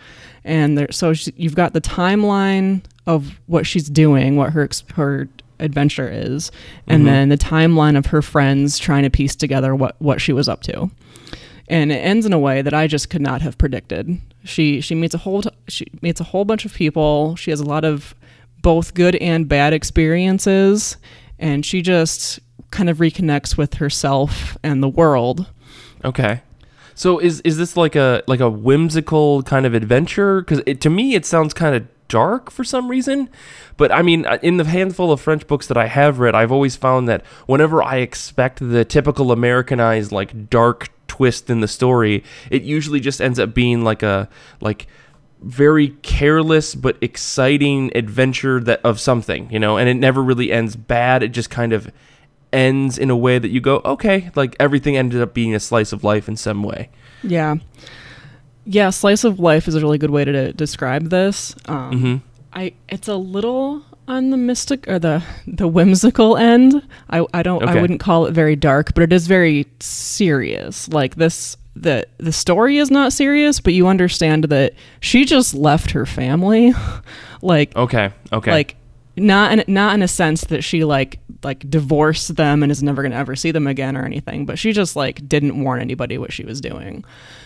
[0.43, 5.29] And there, so she, you've got the timeline of what she's doing what her her
[5.61, 6.51] adventure is
[6.87, 7.07] and mm-hmm.
[7.07, 10.63] then the timeline of her friends trying to piece together what what she was up
[10.63, 10.91] to
[11.71, 14.21] and it ends in a way that I just could not have predicted.
[14.45, 17.37] She she meets a whole t- she meets a whole bunch of people.
[17.37, 18.15] She has a lot of
[18.61, 20.97] both good and bad experiences,
[21.39, 22.41] and she just
[22.73, 25.47] kind of reconnects with herself and the world.
[26.05, 26.43] Okay.
[26.95, 30.43] So is is this like a like a whimsical kind of adventure?
[30.43, 33.31] Because to me, it sounds kind of dark for some reason.
[33.79, 36.77] But I mean, in the handful of French books that I have read, I've always
[36.77, 42.63] found that whenever I expect the typical Americanized like dark twist in the story, it
[42.63, 44.29] usually just ends up being like a
[44.61, 44.87] like
[45.43, 50.77] very careless but exciting adventure that of something, you know, and it never really ends
[50.77, 51.23] bad.
[51.23, 51.91] It just kind of
[52.53, 55.93] ends in a way that you go, okay, like everything ended up being a slice
[55.93, 56.91] of life in some way.
[57.23, 57.57] Yeah,
[58.65, 58.91] yeah.
[58.91, 61.55] Slice of life is a really good way to, de- describe this.
[61.67, 62.17] Um, hmm
[62.53, 66.83] I it's a little on the mystic or the the whimsical end.
[67.09, 67.79] I I don't Okay.
[67.79, 70.89] I wouldn't call it very dark, but it is very serious.
[70.89, 75.93] Like this the the story is not serious, but you understand that she just left
[75.93, 76.75] her family.
[77.43, 78.11] like Okay.
[78.33, 78.51] Okay.
[78.51, 78.77] like
[79.21, 83.03] not in not in a sense that she like like divorced them and is never
[83.03, 86.19] going to ever see them again or anything but she just like didn't warn anybody
[86.19, 87.05] what she was doing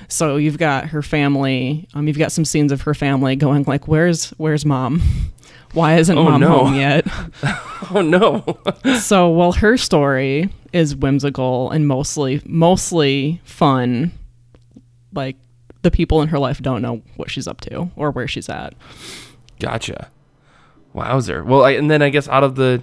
[0.08, 3.86] so you've got her family um you've got some scenes of her family going like
[3.88, 5.00] where's where's mom
[5.74, 6.48] why isn't Oh, mom no.
[6.64, 7.04] home yet
[7.94, 8.58] oh no.
[9.00, 14.12] so while her story is whimsical and mostly mostly fun
[15.12, 15.36] like
[15.82, 18.74] the people in her life don't know what she's up to or where she's at
[19.60, 20.08] gotcha.
[20.94, 21.44] Wowzer.
[21.44, 22.82] Well, I, and then I guess out of the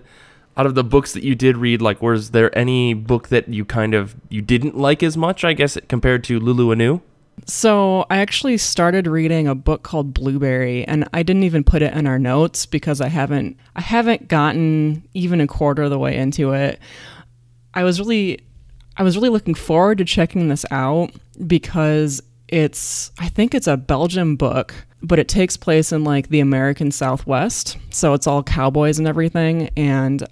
[0.58, 3.66] out of the books that you did read, like, was there any book that you
[3.66, 5.44] kind of you didn't like as much?
[5.44, 7.02] I guess compared to Lulu Anew.
[7.48, 11.94] So I actually started reading a book called Blueberry and I didn't even put it
[11.94, 16.16] in our notes because I haven't I haven't gotten even a quarter of the way
[16.16, 16.80] into it.
[17.74, 18.42] I was really
[18.98, 21.12] I was really looking forward to checking this out
[21.48, 26.42] because it's I think it's a Belgian book, but it takes place in like the
[26.42, 27.78] American Southwest.
[27.90, 30.24] So it's all cowboys and everything and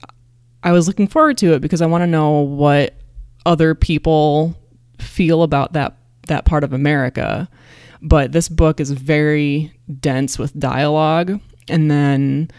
[0.62, 2.96] I was looking forward to it because I want to know what
[3.46, 4.56] other people
[5.00, 5.96] feel about that
[6.28, 7.50] that part of America.
[8.02, 12.52] But this book is very dense with dialogue and then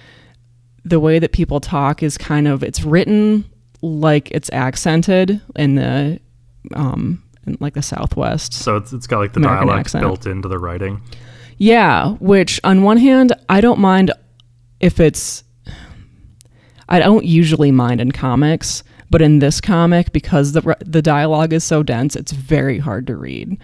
[0.85, 3.45] the way that people talk is kind of it's written
[3.83, 6.19] like it's accented in the
[6.75, 10.03] um in like the southwest So it's, it's got like the American dialect accent.
[10.03, 11.03] built into the writing.
[11.59, 14.13] Yeah, which on one hand, I don't mind
[14.81, 15.45] if it's.
[16.89, 21.63] I don't usually mind in comics, but in this comic, because the the dialogue is
[21.63, 23.59] so dense, it's very hard to read.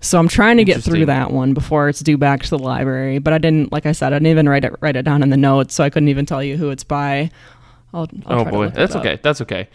[0.00, 3.18] So I'm trying to get through that one before it's due back to the library.
[3.18, 5.30] But I didn't, like I said, I didn't even write it write it down in
[5.30, 7.30] the notes, so I couldn't even tell you who it's by.
[7.92, 9.00] I'll, I'll oh try to boy, look it that's up.
[9.00, 9.18] okay.
[9.22, 9.68] That's okay.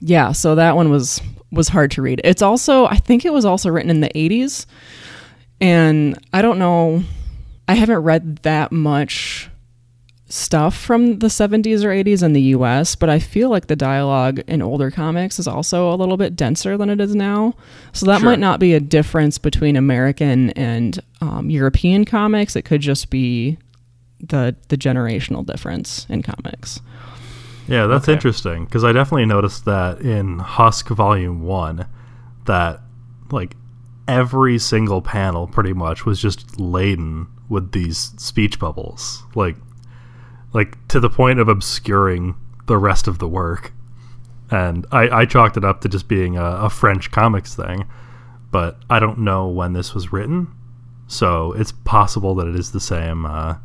[0.00, 2.20] Yeah, so that one was was hard to read.
[2.24, 4.66] It's also I think it was also written in the 80s
[5.60, 7.04] and I don't know
[7.68, 9.48] I haven't read that much
[10.28, 14.40] stuff from the 70s or 80s in the US, but I feel like the dialogue
[14.48, 17.54] in older comics is also a little bit denser than it is now.
[17.92, 18.30] So that Sure.
[18.30, 22.56] might not be a difference between American and um, European comics.
[22.56, 23.58] It could just be
[24.20, 26.80] the the generational difference in comics.
[27.66, 28.12] Yeah, that's Okay.
[28.12, 31.86] interesting because I definitely noticed that in Husk Volume One,
[32.44, 32.80] that
[33.30, 33.56] like
[34.06, 39.56] every single panel pretty much was just laden with these speech bubbles, like
[40.52, 42.34] like to the point of obscuring
[42.66, 43.72] the rest of the work.
[44.50, 47.86] And I, I chalked it up to just being a, a French comics thing,
[48.50, 50.48] but I don't know when this was written,
[51.06, 53.56] so it's possible that it is the same uh,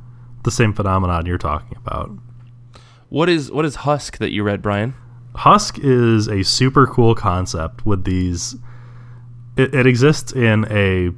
[0.44, 2.12] the same phenomenon you're talking about.
[3.10, 4.94] What is what is Husk that you read, Brian?
[5.36, 8.56] Husk is a super cool concept with these.
[9.58, 11.12] It, it exists in a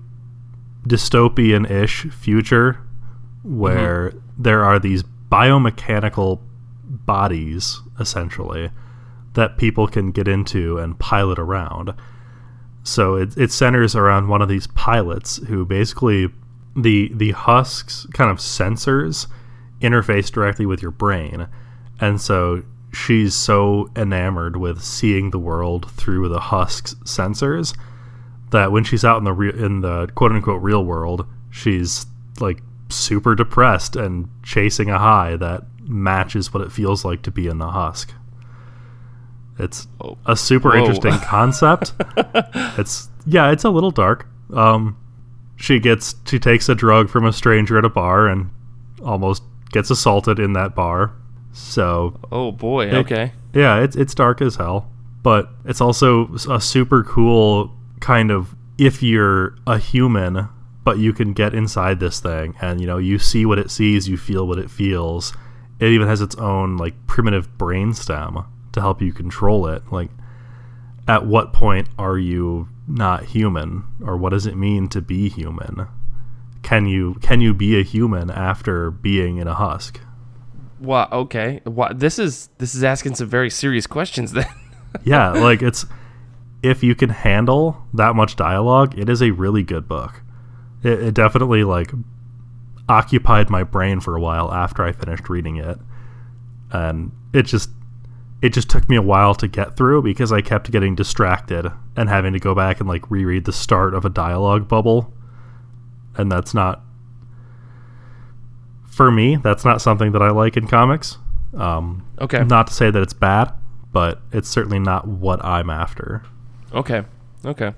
[0.87, 2.79] dystopian ish future
[3.43, 4.19] where mm-hmm.
[4.43, 6.39] there are these biomechanical
[6.83, 8.71] bodies, essentially,
[9.33, 11.93] that people can get into and pilot around.
[12.83, 16.27] So it, it centers around one of these pilots who basically
[16.75, 19.27] the the husks kind of sensors
[19.81, 21.47] interface directly with your brain,
[22.01, 27.77] and so she's so enamored with seeing the world through the husks sensors
[28.49, 32.05] that when she's out in the re- in the quote unquote real world, she's
[32.41, 37.47] like super depressed and chasing a high that matches what it feels like to be
[37.47, 38.13] in the husk.
[39.57, 40.17] It's Oh.
[40.25, 40.77] a super Whoa.
[40.79, 41.93] interesting concept.
[42.77, 44.27] it's yeah, it's a little dark.
[44.53, 44.97] Um,
[45.55, 48.49] she gets she takes a drug from a stranger at a bar and
[49.03, 51.11] almost gets assaulted in that bar.
[51.53, 52.87] So Oh boy.
[52.87, 53.31] It- Okay.
[53.53, 54.89] yeah, it's it's dark as hell,
[55.23, 60.47] but it's also a super cool kind of if you're a human,
[60.83, 64.07] but you can get inside this thing and you know you see what it sees,
[64.07, 65.33] you feel what it feels.
[65.79, 69.83] It even has its own like primitive brain stem to help you control it.
[69.91, 70.09] Like,
[71.07, 75.87] at what point are you not human, or what does it mean to be human?
[76.63, 79.99] Can you can you be a human after being in a husk?
[80.81, 81.07] Wow.
[81.11, 81.61] Okay.
[81.65, 81.91] Wow.
[81.93, 84.31] This is this is asking some very serious questions.
[84.31, 84.47] Then.
[85.03, 85.85] yeah, like it's
[86.63, 90.21] if you can handle that much dialogue, it is a really good book.
[90.83, 91.91] It, it definitely like
[92.89, 95.77] occupied my brain for a while after I finished reading it,
[96.71, 97.69] and it just
[98.41, 102.09] it just took me a while to get through because I kept getting distracted and
[102.09, 105.13] having to go back and like reread the start of a dialogue bubble,
[106.17, 106.83] and that's not
[109.01, 109.35] for me.
[109.35, 111.17] That's not something that I like in comics.
[111.57, 112.43] Um, Okay.
[112.43, 113.51] not to say that it's bad,
[113.91, 116.21] but it's certainly not what I'm after.
[116.71, 117.03] Okay.
[117.43, 117.73] Okay.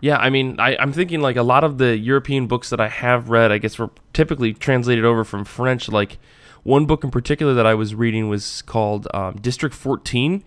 [0.00, 2.86] Yeah, I mean, I, I'm thinking like a lot of the European books that I
[2.88, 5.88] have read, I guess were typically translated over from French.
[5.88, 6.18] Like
[6.62, 10.44] one book in particular that I was reading was called um, District 14,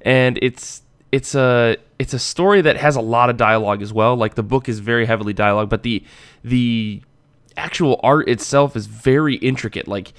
[0.00, 4.16] and it's it's a it's a story that has a lot of dialogue as well.
[4.16, 6.02] Like the book is very heavily dialogue, but the
[6.42, 7.02] the
[7.56, 9.88] actual art itself is very intricate.
[9.88, 10.12] Like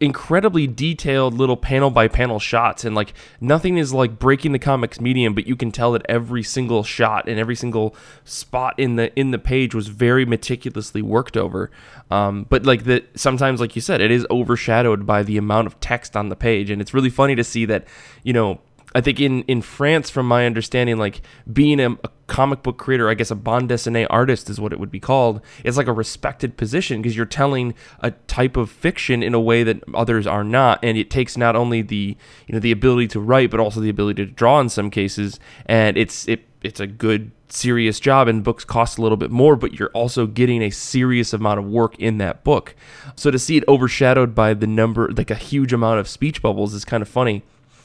[0.00, 5.00] incredibly detailed little panel by panel shots and like nothing is like breaking the comics
[5.00, 9.18] medium but you can tell that every single shot and every single spot in the
[9.18, 11.70] in the page was very meticulously worked over
[12.10, 15.80] um, but like that sometimes like you said it is overshadowed by the amount of
[15.80, 17.86] text on the page and it's really funny to see that
[18.22, 18.60] you know
[18.94, 23.10] I think in, in France, from my understanding, like being a, a comic book creator,
[23.10, 25.42] I guess a bande dessinée artist is what it would be called.
[25.64, 29.62] It's like a respected position because you're telling a type of fiction in a way
[29.64, 32.16] that others are not, and it takes not only the
[32.46, 35.38] you know the ability to write, but also the ability to draw in some cases.
[35.66, 39.56] And it's it it's a good serious job and books cost a little bit more
[39.56, 42.74] but you're also getting a serious amount of work in that book
[43.14, 46.72] so to see it overshadowed by the number like a huge amount of speech bubbles
[46.72, 47.42] is kind of funny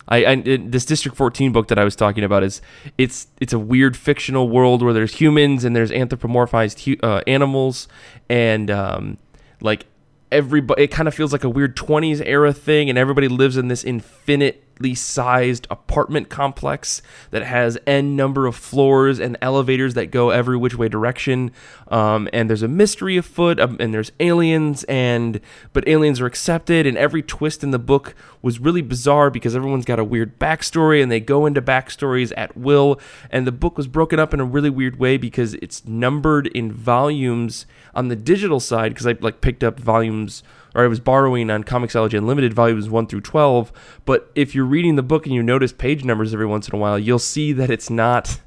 [0.07, 2.61] I, I this District 14 book that I was talking about is
[2.97, 7.87] it's it's a weird fictional world where there's humans and there's anthropomorphized uh, animals
[8.29, 9.17] and um,
[9.61, 9.85] like
[10.31, 13.67] everybody it kind of feels like a weird 20s era thing and everybody lives in
[13.67, 14.61] this infinitely
[14.95, 17.01] sized apartment complex
[17.31, 21.51] that has n number of floors and elevators that go every which way direction.
[21.87, 25.39] Um, and there's a mystery afoot um, and there's aliens and
[25.73, 29.85] but aliens are accepted and every twist in the book was really bizarre because everyone's
[29.85, 32.99] got a weird backstory and they go into backstories at will.
[33.29, 36.71] And the book was broken up in a really weird way because it's numbered in
[36.71, 37.65] volumes
[37.95, 40.43] on the digital side because I like picked up volumes
[40.77, 43.73] or I was borrowing on Comixology Unlimited volumes 1 through 12
[44.05, 46.77] but if you're reading the book and you notice page numbers every once in a
[46.77, 48.39] while you'll see that it's not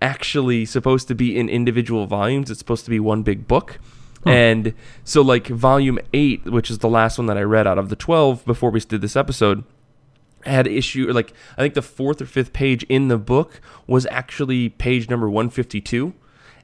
[0.00, 2.50] actually supposed to be in individual volumes.
[2.50, 3.78] It's supposed to be one big book.
[4.24, 4.74] And
[5.04, 7.96] so like volume 8 which is the last one that I read out of the
[7.96, 9.64] 12 before we did this episode
[10.44, 14.68] had issue like I think the fourth or fifth page in the book was actually
[14.68, 16.12] page number 152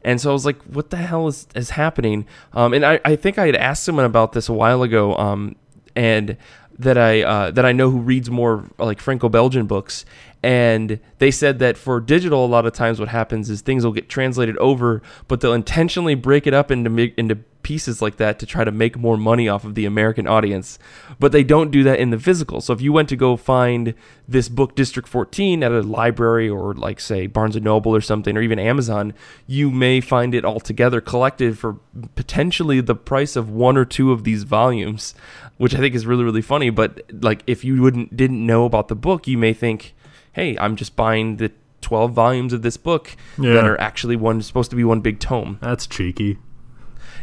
[0.04, 2.26] and so I was like what the hell is, is happening?
[2.52, 5.56] Um, and I, I think I had asked someone about this a while ago um,
[5.96, 6.36] and
[6.78, 10.04] that I uh, that I know who reads more like Franco-Belgian books.
[10.42, 13.92] And they said that for digital a lot of times what happens is things will
[13.92, 18.46] get translated over but they'll intentionally break it up into into pieces like that to
[18.46, 20.78] try to make more money off of the American audience.
[21.18, 22.60] But they don't do that in the physical.
[22.60, 23.94] So if you went to go find
[24.28, 28.36] this book District 14 at a library or like say Barnes and Noble or something
[28.36, 29.14] or even Amazon,
[29.46, 31.78] you may find it all together collected for
[32.14, 35.14] potentially the price of one or two of these volumes,
[35.56, 38.88] which I think is really really funny, but like if you wouldn't didn't know about
[38.88, 39.94] the book, you may think,
[40.32, 41.50] "Hey, I'm just buying the
[41.80, 45.58] 12 volumes of this book that are actually one supposed to be one big tome."
[45.60, 46.38] That's cheeky.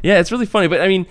[0.04, 1.06] Yeah, it's really funny, but I mean,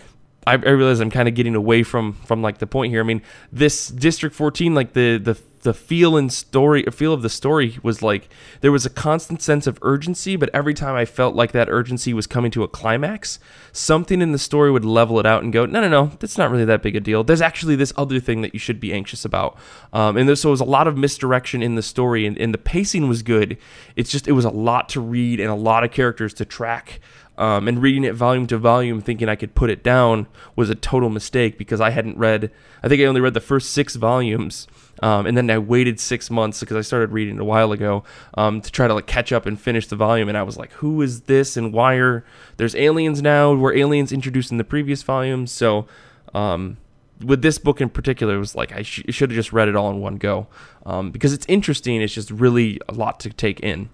[0.47, 3.01] I, I realize I'm kind of getting away from from like the point here.
[3.01, 3.23] I mean,
[3.53, 8.03] this District 14, like the the the feel and story, feel of the story was
[8.03, 8.31] like
[8.63, 12.15] there was a constant sense of urgency, but every time I felt like that urgency
[12.15, 13.39] was coming to a climax,
[13.71, 16.51] something in the story would level it out and go, no, no, no, that's not
[16.51, 17.23] really that big a deal.
[17.23, 19.59] There's actually this other thing that you should be anxious about,
[19.93, 22.55] um, and there, so it was a lot of misdirection in the story, and, and
[22.55, 23.59] the pacing was good.
[23.97, 27.01] It's just it was a lot to read and a lot of characters to track
[27.41, 30.75] um, and reading it volume to volume thinking I could put it down was a
[30.75, 34.69] total mistake because I hadn't read I think I only read the first six volumes
[35.03, 38.05] um, and then I waited six months because I started reading it a while ago
[38.35, 40.73] um, to try to like catch up and finish the volume and I was like
[40.75, 42.25] who is this and why are
[42.59, 45.87] there's aliens now were aliens introduced in the previous volumes so
[46.35, 46.77] um,
[47.25, 49.77] with this book in particular, it was like I sh- should have just read it
[49.77, 50.47] all in one go
[50.87, 52.01] um, because it's interesting.
[52.01, 53.91] It's just really a lot to take in.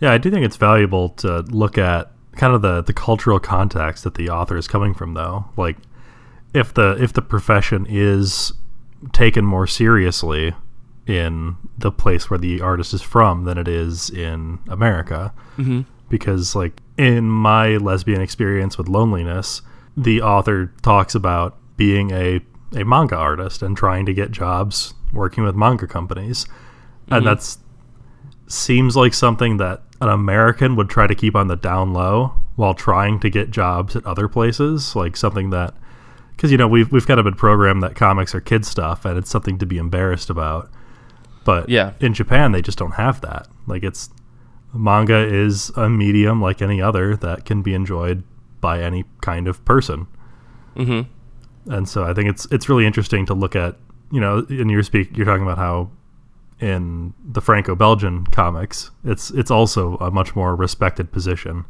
[0.00, 4.04] Yeah, I do think it's valuable to look at kind of the, the cultural context
[4.04, 5.46] that the author is coming from though.
[5.56, 5.76] Like
[6.54, 8.52] if the if the profession is
[9.12, 10.54] taken more seriously
[11.06, 15.32] in the place where the artist is from than it is in America.
[15.56, 15.82] Mm-hmm.
[16.08, 19.62] Because like in my lesbian experience with loneliness,
[19.96, 22.40] the author talks about being a
[22.76, 26.46] a manga artist and trying to get jobs working with manga companies.
[27.08, 27.58] And that's
[28.46, 32.74] seems like something that an American would try to keep on the down low while
[32.74, 35.74] trying to get jobs at other places, like something that
[36.36, 39.18] because you know we've we've kind of been programmed that comics are kid stuff and
[39.18, 40.70] it's something to be embarrassed about.
[41.44, 41.92] But Yeah.
[42.00, 43.46] in Japan they just don't have that.
[43.66, 44.10] Like it's
[44.72, 48.22] manga is a medium like any other that can be enjoyed
[48.60, 50.06] by any kind of person.
[50.76, 51.72] Mm-hmm.
[51.72, 53.76] And so I think it's it's really interesting to look at,
[54.10, 55.90] you know, in your speak you're talking about how
[56.60, 61.64] in the Franco-Belgian comics, it's it's also a much more respected position.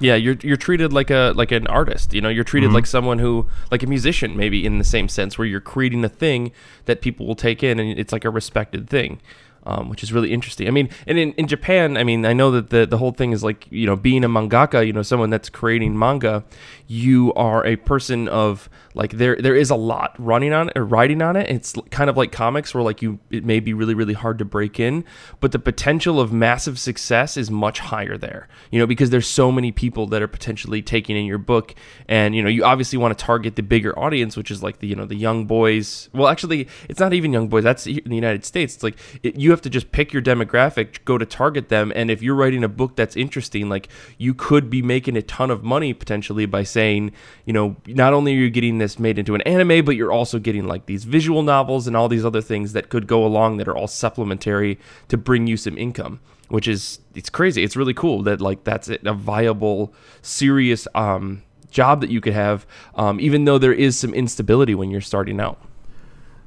[0.00, 2.14] Yeah, you're you're treated like a like an artist.
[2.14, 2.76] You know, you're treated mm-hmm.
[2.76, 6.08] like someone who like a musician, maybe in the same sense, where you're creating a
[6.08, 6.52] thing
[6.86, 9.20] that people will take in, and it's like a respected thing.
[9.66, 10.68] Um, which is really interesting.
[10.68, 13.32] I mean, and in, in Japan, I mean, I know that the, the whole thing
[13.32, 16.44] is like, you know, being a mangaka, you know, someone that's creating manga,
[16.86, 20.84] you are a person of like there there is a lot running on it or
[20.84, 21.48] writing on it.
[21.48, 24.44] It's kind of like comics where like you it may be really really hard to
[24.44, 25.04] break in,
[25.40, 28.48] but the potential of massive success is much higher there.
[28.70, 31.74] You know, because there's so many people that are potentially taking in your book,
[32.06, 34.86] and you know you obviously want to target the bigger audience, which is like the
[34.86, 36.10] you know the young boys.
[36.12, 37.64] Well, actually, it's not even young boys.
[37.64, 38.74] That's in the United States.
[38.74, 42.10] It's like it, you have to just pick your demographic, go to target them, and
[42.10, 43.88] if you're writing a book that's interesting, like
[44.18, 47.12] you could be making a ton of money potentially by saying,
[47.44, 50.38] you know, not only are you getting this made into an anime, but you're also
[50.38, 53.68] getting like these visual novels and all these other things that could go along that
[53.68, 54.78] are all supplementary
[55.08, 57.62] to bring you some income which is it's crazy.
[57.62, 62.66] It's really cool that like that's a viable serious um job that you could have
[62.94, 65.60] um even though there is some instability when you're starting out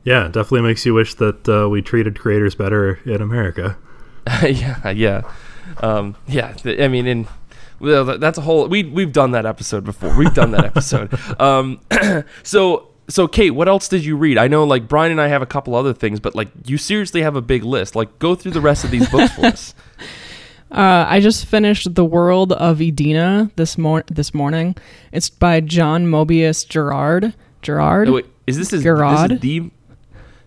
[0.07, 3.77] Yeah, it definitely makes you wish that uh, we treated creators better in America.
[4.41, 5.29] yeah, yeah,
[5.81, 6.53] um, yeah.
[6.53, 7.27] th- I mean, in
[7.81, 8.69] well, that's a whole.
[8.69, 10.15] We we've done that episode before.
[10.17, 11.13] We've done that episode.
[11.41, 11.81] um,
[12.43, 14.37] so so Kate, what else did you read?
[14.37, 17.21] I know like Brian and I have a couple other things, but like you seriously
[17.23, 17.93] have a big list.
[17.93, 19.75] Like go through the rest of these books for us.
[20.69, 24.75] Uh, I just finished The World of Edena this mor- this morning.
[25.13, 27.33] It's by John Moebius Gerard.
[27.61, 28.09] Gerard.
[28.09, 29.31] Oh, wait, is this is Gerard?
[29.31, 29.71] this is the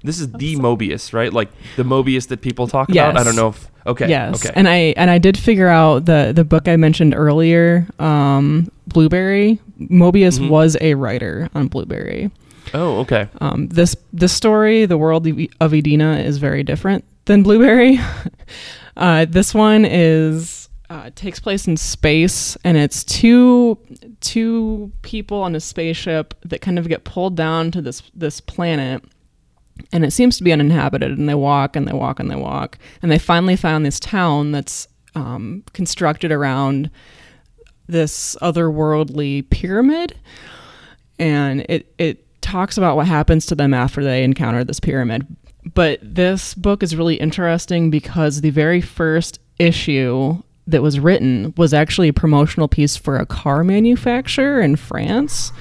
[0.02, 1.32] this is the Moebius, right?
[1.32, 3.16] Like the Moebius that people talk about.
[3.16, 4.08] I don't know if okay.
[4.08, 4.52] Yes, Okay.
[4.56, 9.58] and I and I did figure out the the book I mentioned earlier, um, Blueberry.
[9.80, 10.48] Moebius Mhm.
[10.50, 12.30] was a writer on Blueberry.
[12.74, 13.28] oh, okay.
[13.40, 17.98] Um, this this story, the world of of Edena, is very different than Blueberry.
[18.96, 23.78] uh, this one is uh, takes place in space, and it's two
[24.20, 29.02] two people on a spaceship that kind of get pulled down to this this planet.
[29.92, 32.78] And it seems to be uninhabited, and they walk and they walk and they walk,
[33.02, 36.90] and they finally found this town that's um, constructed around
[37.88, 40.16] this otherworldly pyramid
[41.20, 45.26] and it it talks about what happens to them after they encounter this pyramid.
[45.74, 51.74] But this book is really interesting because the very first issue that was written was
[51.74, 55.52] actually a promotional piece for a car manufacturer in France.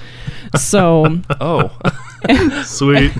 [0.56, 1.70] So, Oh,
[2.64, 3.12] Sweet.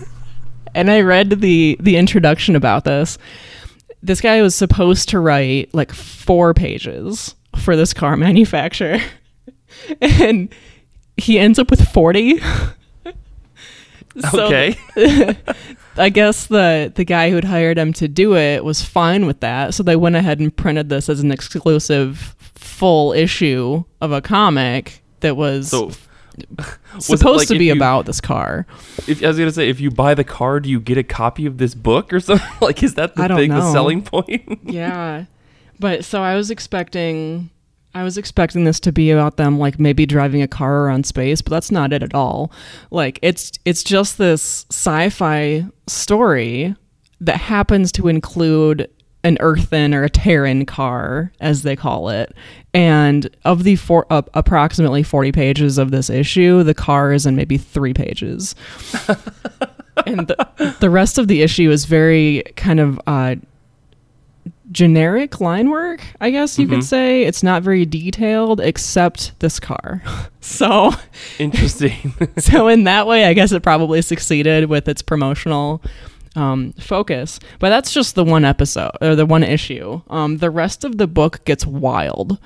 [0.74, 3.18] And I read the the introduction about this.
[4.02, 8.98] This guy was supposed to write like four pages for this car manufacturer,
[10.00, 10.52] and
[11.16, 12.40] he ends up with forty.
[14.32, 14.76] So okay.
[15.96, 19.74] I guess the the guy who'd hired him to do it was fine with that,
[19.74, 25.02] so they went ahead and printed this as an exclusive full issue of a comic
[25.20, 25.90] that was So
[26.98, 28.66] supposed like to be you- about this car.
[29.06, 31.46] If I was gonna say, if you buy the car, do you get a copy
[31.46, 32.46] of this book or something?
[32.60, 34.60] like, is that the I don't thing, the selling point?
[34.64, 35.24] yeah
[35.78, 37.48] but so i was expecting
[37.94, 41.40] i was expecting this to be about them like maybe driving a car around space
[41.40, 42.52] but that's not it at all
[42.90, 46.74] like it's it's just this sci-fi story
[47.18, 48.90] that happens to include
[49.22, 52.32] an earthen or a terran car as they call it
[52.72, 57.36] and of the four uh, approximately 40 pages of this issue the car is in
[57.36, 58.54] maybe three pages
[60.06, 63.34] and the, the rest of the issue is very kind of uh,
[64.72, 66.70] generic line work, I guess you Mhm.
[66.70, 67.24] could say.
[67.24, 70.00] It's not very detailed except this car.
[70.40, 70.92] so
[71.40, 72.14] Interesting.
[72.38, 75.82] so in that way, I guess it probably succeeded with its promotional
[76.36, 77.40] um, focus.
[77.58, 80.00] But that's just the one episode or the one issue.
[80.10, 82.38] Um, the rest of the book gets wild.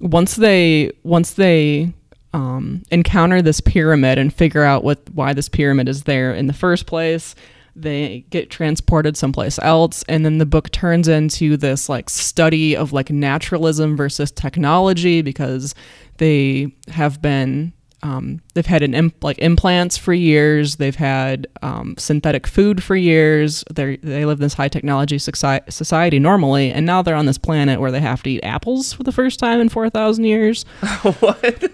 [0.00, 1.92] Once they once they
[2.32, 6.52] um, encounter this pyramid and figure out what why this pyramid is there in the
[6.52, 7.34] first place,
[7.76, 12.92] they get transported someplace else and then the book turns into this like study of
[12.92, 15.74] like naturalism versus technology because
[16.18, 17.72] they have been
[18.02, 22.96] um, they've had an imp- like implants for years they've had um, synthetic food for
[22.96, 27.26] years they they live in this high technology soci- society normally and now they're on
[27.26, 30.62] this planet where they have to eat apples for the first time in 4000 years
[31.20, 31.64] what?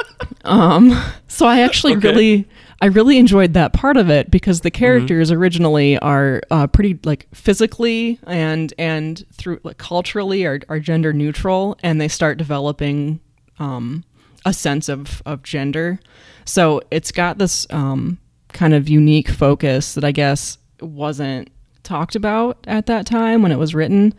[0.44, 0.98] um,
[1.28, 2.08] so I actually Okay.
[2.08, 2.48] really,
[2.80, 7.26] I really enjoyed that part of it because the characters originally are uh, pretty like
[7.34, 13.18] physically and and through like culturally are, are gender neutral, and they start developing
[13.58, 14.04] um,
[14.46, 16.00] a sense of of gender.
[16.46, 18.18] So it's got this um,
[18.54, 21.50] kind of unique focus that I guess wasn't
[21.82, 24.14] talked about at that time when it was written.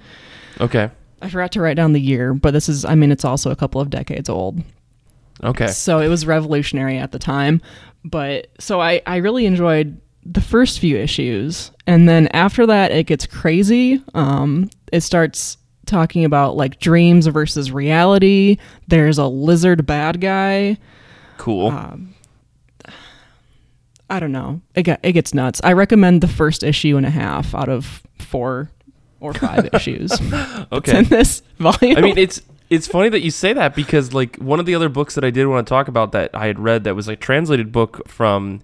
[0.61, 0.91] Okay.
[1.21, 3.55] I forgot to write down the year, but this is, I mean, it's also a
[3.55, 4.61] couple of decades old.
[5.43, 5.67] Okay.
[5.67, 7.61] So it was revolutionary at the time.
[8.03, 11.71] But so I, I really enjoyed the first few issues.
[11.87, 14.03] And then after that, it gets crazy.
[14.13, 15.57] Um, it starts
[15.87, 18.57] talking about like dreams versus reality.
[18.87, 20.77] There's a lizard bad guy.
[21.37, 21.69] Cool.
[21.69, 22.13] Um,
[24.09, 24.61] I don't know.
[24.75, 25.59] It, get, it gets nuts.
[25.63, 28.69] I recommend the first issue and a half out of four
[29.19, 30.11] or five issues.
[30.71, 30.99] Okay.
[30.99, 31.97] in this volume.
[31.97, 34.89] I mean, it's it's funny that you say that because like one of the other
[34.89, 37.15] books that I did want to talk about that I had read that was a
[37.15, 38.61] translated book from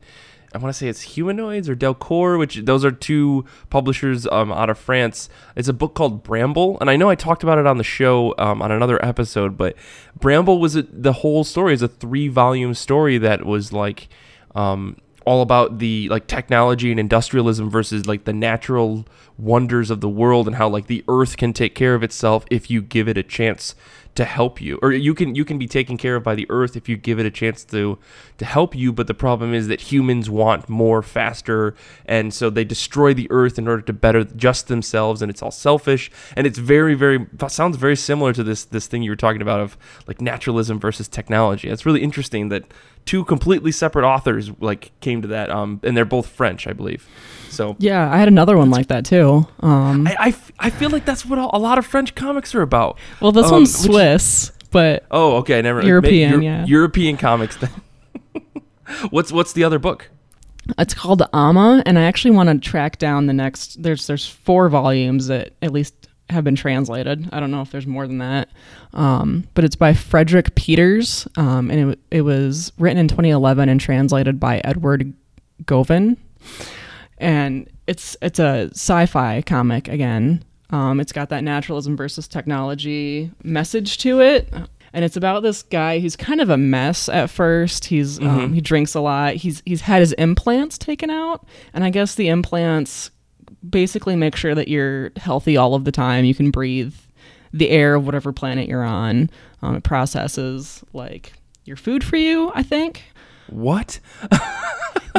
[0.53, 4.69] I want to say it's Humanoids or Delcourt, which those are two publishers um, out
[4.69, 5.27] of France.
[5.55, 8.35] It's a book called Bramble, and I know I talked about it on the show
[8.37, 9.75] um, on another episode, but
[10.19, 14.09] Bramble was a, the whole story is a three volume story that was like
[14.53, 20.09] um, all about the like technology and industrialism versus like the natural wonders of the
[20.09, 23.17] world and how like the earth can take care of itself if you give it
[23.17, 23.73] a chance
[24.15, 26.75] to help you or you can you can be taken care of by the earth
[26.75, 27.97] if you give it a chance to
[28.37, 31.73] to help you but the problem is that humans want more faster
[32.05, 35.51] and so they destroy the earth in order to better just themselves and it's all
[35.51, 39.41] selfish and it's very very sounds very similar to this this thing you were talking
[39.41, 42.63] about of like naturalism versus technology it's really interesting that
[43.05, 47.07] two completely separate authors like came to that um and they're both french i believe
[47.53, 49.47] so Yeah, I had another one like that too.
[49.59, 52.97] Um, I, I I feel like that's what a lot of French comics are about.
[53.21, 56.65] well, this um, one's which- Swiss, but Oh, okay, never European, ma- yeah.
[56.65, 57.55] European comics.
[57.57, 57.69] Then.
[59.09, 60.09] what's what's the other book?
[60.77, 63.81] It's called Aâma, and I actually want to track down the next.
[63.81, 67.29] There's there's four volumes that at least have been translated.
[67.33, 68.49] I don't know if there's more than that,
[68.93, 73.79] um, but it's by Frederik Peeters, um, and it it was written in 2011 and
[73.79, 75.13] translated by Edward
[75.65, 76.17] Gauvin,
[77.17, 80.43] and it's it's a sci-fi comic again.
[80.73, 84.51] Um, it's got that naturalism versus technology message to it,
[84.91, 87.85] and it's about this guy who's kind of a mess at first.
[87.85, 89.35] He's um, he drinks a lot.
[89.35, 91.45] He's he's had his implants taken out,
[91.75, 93.11] and I guess the implants
[93.69, 96.25] basically make sure that you're healthy all of the time.
[96.25, 96.95] You can breathe
[97.53, 99.29] the air of whatever planet you're on.
[99.61, 101.33] Um, it processes like
[101.65, 102.51] your food for you.
[102.55, 103.03] I think
[103.47, 103.99] What?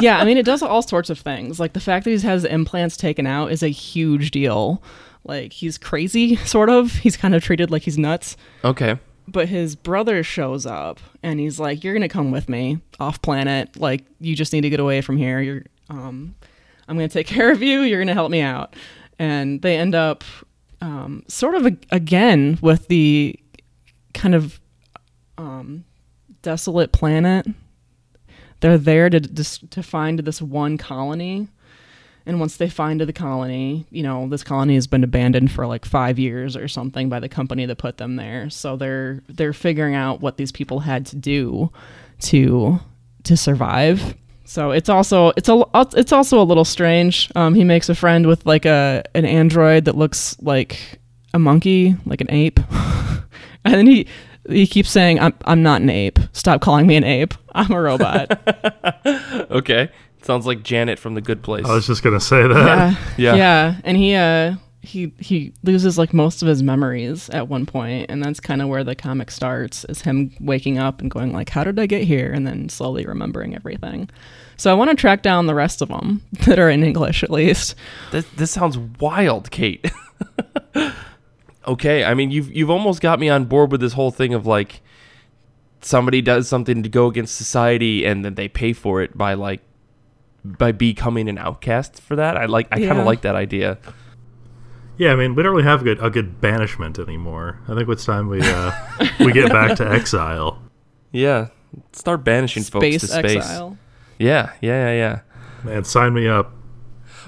[0.01, 1.61] yeah, I mean, it does all sorts of things.
[1.61, 4.83] Like the fact that he has implants taken out is a huge deal.
[5.25, 6.91] Like he's crazy, sort of.
[6.93, 8.37] He's kind of treated like he's nuts.
[8.63, 8.97] Okay.
[9.27, 13.75] But his brother shows up and he's like, "You're gonna come with me off planet.
[13.77, 15.41] Like you just need to get away from here.
[15.41, 16.35] You're, um,
[16.87, 17.81] I'm gonna take care of you.
[17.81, 18.75] You're gonna help me out."
[19.17, 20.23] And they end up,
[20.81, 23.39] um, sort of a- again with the
[24.13, 24.59] kind of
[25.37, 25.83] um,
[26.41, 27.47] desolate planet
[28.61, 31.47] they're there to to find this one colony
[32.25, 35.85] and once they find the colony you know this colony has been abandoned for like
[35.85, 39.95] five years or something by the company that put them there so they're they're figuring
[39.95, 41.71] out what these people had to do
[42.19, 42.79] to
[43.23, 45.63] to survive so it's also it's a
[45.95, 49.85] it's also a little strange um, he makes a friend with like a an android
[49.85, 50.99] that looks like
[51.33, 52.59] a monkey like an ape
[53.65, 54.07] and then he
[54.49, 56.19] he keeps saying I'm I'm not an ape.
[56.33, 57.33] Stop calling me an ape.
[57.53, 58.31] I'm a robot.
[59.51, 59.89] Okay.
[60.25, 61.65] Sounds like Janet from The Good Place.
[61.65, 62.55] I was just gonna say that.
[62.55, 62.95] yeah.
[63.17, 63.35] Yeah.
[63.35, 63.75] Yeah.
[63.83, 68.23] And he uh he he loses like most of his memories at one point and
[68.23, 71.63] that's kind of where the comic starts is him waking up and going like how
[71.63, 74.09] did I get here and then slowly remembering everything.
[74.57, 77.29] So I want to track down the rest of them that are in English at
[77.29, 77.75] least.
[78.11, 79.91] This, this sounds wild, Kate.
[81.67, 84.47] okay, I mean you've you've almost got me on board with this whole thing of
[84.47, 84.81] like
[85.81, 89.61] somebody does something to go against society and then they pay for it by like
[90.57, 92.37] by becoming an outcast for that.
[92.37, 93.77] I like I kind of like that idea.
[94.97, 97.59] Yeah, I mean, we don't really have a good a good banishment anymore.
[97.67, 98.71] I think it's time we uh,
[99.19, 100.61] we get back to exile.
[101.11, 101.47] Yeah.
[101.91, 103.35] Start banishing Space folks to space.
[103.37, 103.77] exile.
[104.17, 105.19] Yeah, yeah, yeah, yeah.
[105.65, 106.53] Man, sign me up.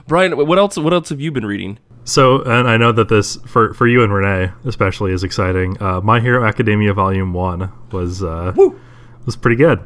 [0.07, 1.80] Brian, what else what else have you been reading?
[2.05, 5.76] So, and I know that this for for you and Renee especially is exciting.
[5.84, 8.53] Uh, My Hero Academia Volume One was uh,
[9.26, 9.82] was pretty good.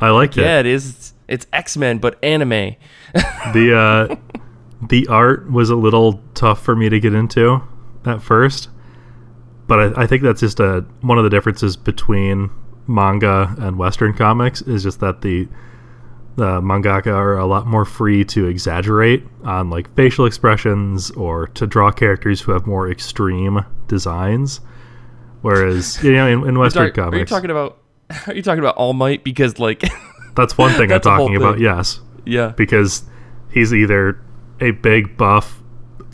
[0.00, 0.46] I liked Yeah, it.
[0.46, 1.13] Yeah, it is.
[1.28, 2.76] It's, it's X-Men but anime.
[3.52, 4.16] The uh,
[4.88, 7.62] the art was a little tough for me to get into
[8.04, 8.68] at first,
[9.66, 12.50] but I, I think that's just a one of the differences between
[12.86, 15.48] manga and Western comics is just that the
[16.36, 21.66] the mangaka are a lot more free to exaggerate on like facial expressions or to
[21.66, 24.60] draw characters who have more extreme designs.
[25.42, 27.78] Whereas you know in, in Western Are, are you talking about?
[28.26, 29.82] Are you talking about All Might because like
[30.34, 31.54] that's one thing I'm That's whole talking about.
[31.54, 31.64] thing.
[31.64, 32.48] Yes, yeah.
[32.56, 33.04] because
[33.50, 34.20] he's either
[34.60, 35.62] a big buff,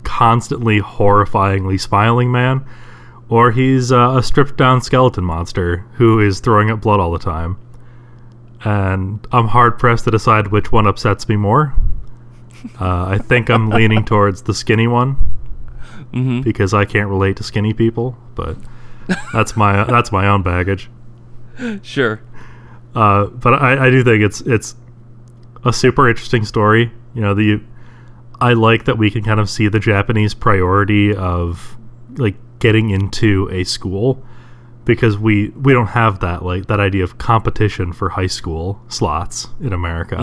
[0.03, 2.65] constantly horrifyingly smiling man,
[3.29, 7.19] or he's uh, a stripped down skeleton monster who is throwing up blood all the
[7.19, 7.57] time.
[8.63, 11.73] And I'm hard pressed to decide which one upsets me more.
[12.79, 15.17] Uh, I think I'm leaning towards the skinny one
[16.13, 16.41] Mm-hmm.
[16.41, 18.57] because I can't relate to skinny people, but
[19.31, 20.89] that's my that's my own baggage.
[21.83, 22.19] Sure.
[22.95, 24.75] Uh, but I, I do think it's it's
[25.63, 26.91] a super interesting story.
[27.13, 27.61] You know, the
[28.39, 31.77] I like that we can kind of see the Japanese priority of
[32.15, 34.23] like getting into a school
[34.83, 39.47] because we we don't have that like that idea of competition for high school slots
[39.61, 40.17] in America.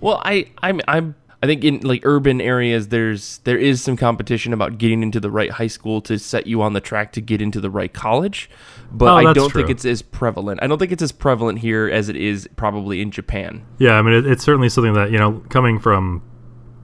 [0.00, 4.52] Well, I I'm I'm I think in like urban areas there's there is some competition
[4.52, 7.40] about getting into the right high school to set you on the track to get
[7.40, 8.50] into the right college,
[8.92, 10.62] but Oh, I don't think it's as prevalent.
[10.62, 13.64] I don't think it's as prevalent here as it is probably in Japan.
[13.78, 16.22] Yeah, I mean it, it's certainly something that you know coming from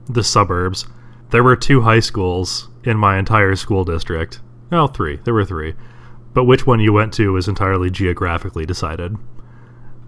[0.09, 0.85] the suburbs,
[1.29, 4.39] there were two high schools in my entire school district.
[4.71, 5.17] Well, three.
[5.23, 5.75] There were three,
[6.33, 9.15] but which one you went to was entirely geographically decided.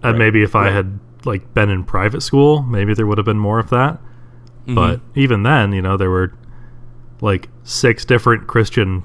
[0.02, 3.38] And maybe if I had like been in private school, maybe there would have been
[3.38, 4.00] more of that.
[4.70, 4.74] Mm-hmm.
[4.74, 6.32] But even then, you know, there were
[7.20, 9.04] like six different Christian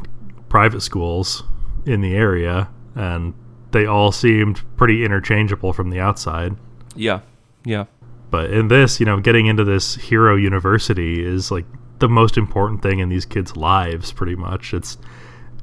[0.50, 1.44] private schools
[1.86, 3.34] in the area, and
[3.72, 6.56] they all seemed pretty interchangeable from the outside.
[6.96, 7.22] Yeah,
[7.66, 7.86] yeah,
[8.30, 11.66] But in this, you know, getting into this hero university is like
[12.00, 14.74] the most important thing in these kids' lives, pretty much.
[14.74, 14.98] It's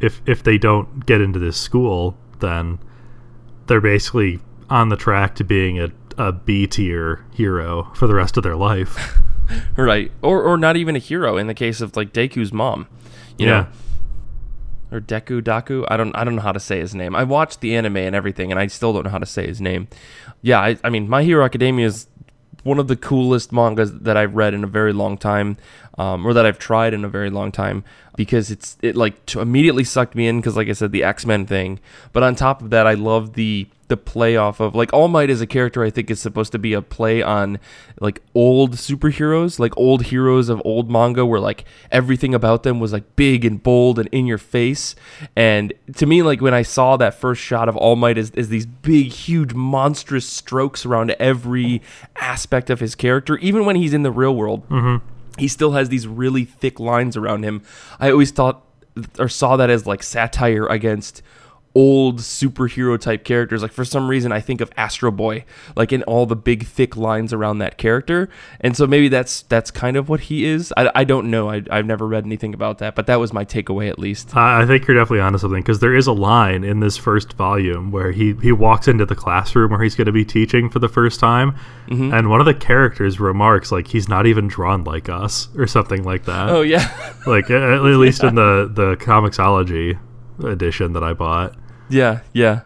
[0.01, 2.79] if if they don't get into this school, then
[3.67, 8.37] they're basically on the track to being a, a B tier hero for the rest
[8.37, 9.21] of their life.
[9.77, 10.11] right.
[10.23, 12.87] Or or not even a hero in the case of like Deku's mom,
[13.39, 13.53] you Yeah.
[14.91, 15.85] know, or Deku Daku.
[15.89, 17.15] I don't I don't know how to say his name.
[17.15, 19.61] I watched the anime and everything, and I still don't know how to say his
[19.61, 19.89] name.
[20.43, 22.09] Yeah, I, I mean, My Hero Academia is
[22.65, 25.57] one of the coolest mangas that I've read in a very long time,
[25.99, 27.83] um, or that I've tried in a very long time,
[28.17, 31.27] because it's it like t- immediately sucked me in because, like I said, the X
[31.27, 31.81] Men thing.
[32.13, 35.29] But on top of that, I love the the play off of like All Might
[35.29, 37.59] is a character I think is supposed to be a play on
[38.01, 42.91] like old superheroes, like old heroes of old manga where like everything about them was
[42.91, 44.97] like big and bold and in your face.
[45.37, 48.49] And to me, like when I saw that first shot of All Might is as
[48.49, 51.83] these big, huge, monstrous strokes around every
[52.17, 55.07] aspect of his character, even when he's in the real world, mm-hmm.
[55.39, 57.63] he still has these really thick lines around him.
[58.01, 58.65] I always thought
[59.19, 61.21] or saw that as like satire against
[61.75, 63.63] old superhero type characters.
[63.63, 65.45] Like for some reason, I think of Astro Boy,
[65.75, 68.29] like in all the big thick lines around that character.
[68.61, 70.73] And so maybe that's that's kind of what he is.
[70.77, 71.49] I, I don't know.
[71.51, 74.37] I, I've never read anything about that, but that was my takeaway at least.
[74.37, 77.91] I think you're definitely onto something because there is a line in this first volume
[77.91, 80.89] where he, he walks into the classroom where he's going to be teaching for the
[80.89, 81.57] first time,
[81.89, 82.15] Mm-hmm.
[82.15, 86.05] and one of the characters remarks like he's not even drawn like us or something
[86.05, 86.49] like that.
[86.49, 86.89] Oh yeah,
[87.27, 89.99] Like at, at least in the the Comixology
[90.45, 91.55] edition that I bought.
[91.93, 92.61] Yeah, yeah.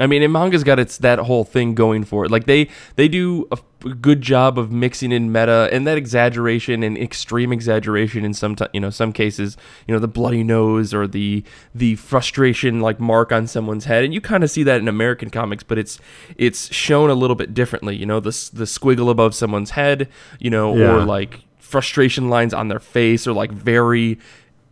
[0.00, 2.30] I mean, and manga's got its that whole thing going for it.
[2.30, 6.96] Like they they do a good job of mixing in meta and that exaggeration and
[6.96, 9.56] extreme exaggeration in some ti- you know some cases.
[9.88, 11.42] You know the bloody nose or the
[11.74, 15.30] the frustration like mark on someone's head, and you kind of see that in American
[15.30, 15.98] comics, but it's
[16.36, 17.96] it's shown a little bit differently.
[17.96, 20.92] You know the the squiggle above someone's head, you know, Yeah.
[20.94, 24.18] or like frustration lines on their face, or like very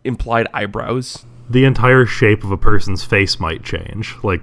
[0.05, 1.25] implied eyebrows.
[1.49, 4.15] The entire shape of a person's face might change.
[4.23, 4.41] Like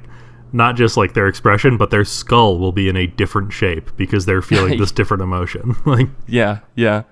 [0.52, 4.24] not just like their expression, but their skull will be in a different shape because
[4.24, 5.76] they're feeling this different emotion.
[5.84, 7.02] like Yeah, yeah.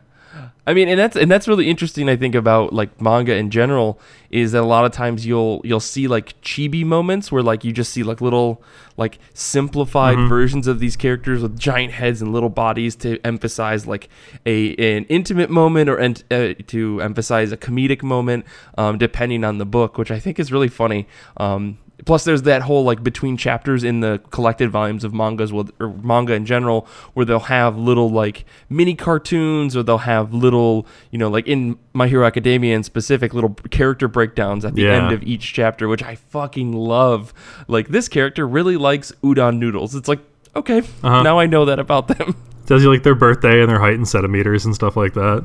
[0.64, 2.08] I mean, and that's and that's really interesting.
[2.08, 3.98] I think about like manga in general
[4.30, 7.72] is that a lot of times you'll you'll see like chibi moments where like you
[7.72, 8.62] just see like little
[8.96, 14.08] like simplified versions of these characters with giant heads and little bodies to emphasize like
[14.46, 18.46] a an intimate moment or ent- uh, to emphasize a comedic moment,
[18.78, 21.08] um, depending on the book, which I think is really funny.
[21.38, 25.70] Um, Plus, there's that whole like between chapters in the collected volumes of mangas, with,
[25.80, 30.86] or manga in general, where they'll have little like mini cartoons, or they'll have little,
[31.10, 34.94] you know, like in My Hero Academia in specific, little character breakdowns at the Yeah.
[35.04, 37.32] end of each chapter, which I fucking love.
[37.68, 39.94] Like this character really likes udon noodles.
[39.94, 40.20] It's like
[40.56, 41.22] okay, Uh-huh.
[41.22, 42.34] now I know that about them.
[42.66, 45.44] tells you like their birthday and their height in centimeters and stuff like that.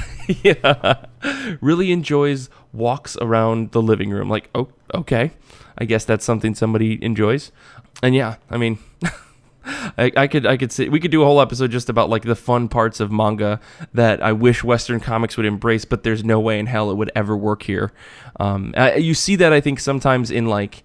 [0.42, 1.04] yeah,
[1.60, 4.28] really enjoys walks around the living room.
[4.28, 5.32] Like, oh, okay,
[5.78, 7.52] I guess that's something somebody enjoys.
[8.02, 8.78] And yeah, I mean,
[9.64, 12.22] I, I could, I could say we could do a whole episode just about like
[12.22, 13.60] the fun parts of manga
[13.94, 17.12] that I wish Western comics would embrace, but there's no way in hell it would
[17.14, 17.92] ever work here.
[18.40, 20.82] Um, I, you see that I think sometimes in like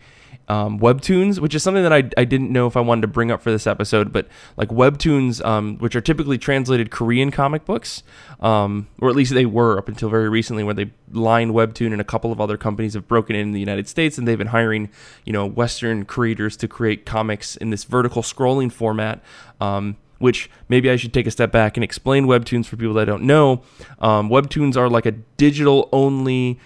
[0.48, 3.32] um, webtoons, which is something that I, I didn't know if I wanted to bring
[3.32, 8.04] up for this episode, but like webtoons, um, which are typically translated Korean comic books,
[8.40, 12.00] um, or at least they were up until very recently, where they line webtoon and
[12.00, 14.48] a couple of other companies have broken in, in the United States, and they've been
[14.48, 14.90] hiring
[15.26, 19.22] you know Western creators to create comics in this vertical scrolling format.
[19.60, 23.06] Um, which maybe I should take a step back and explain webtoons for people that
[23.06, 23.62] don't know.
[24.00, 26.60] Um, webtoons are like a digital only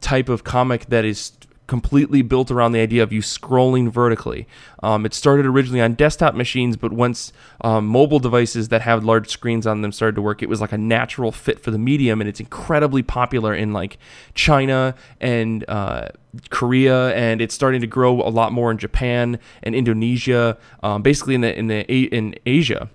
[0.00, 1.32] type of comic that is
[1.72, 4.46] completely built around the idea of you scrolling vertically.
[4.82, 9.30] Um, it started originally on desktop machines, but once um, mobile devices that have large
[9.30, 12.20] screens on them started to work, it was like a natural fit for the medium,
[12.20, 13.96] and it's incredibly popular in like
[14.34, 16.08] China and uh,
[16.50, 21.34] Korea, and it's starting to grow a lot more in Japan and Indonesia, um, basically
[21.34, 22.90] in the in the in Asia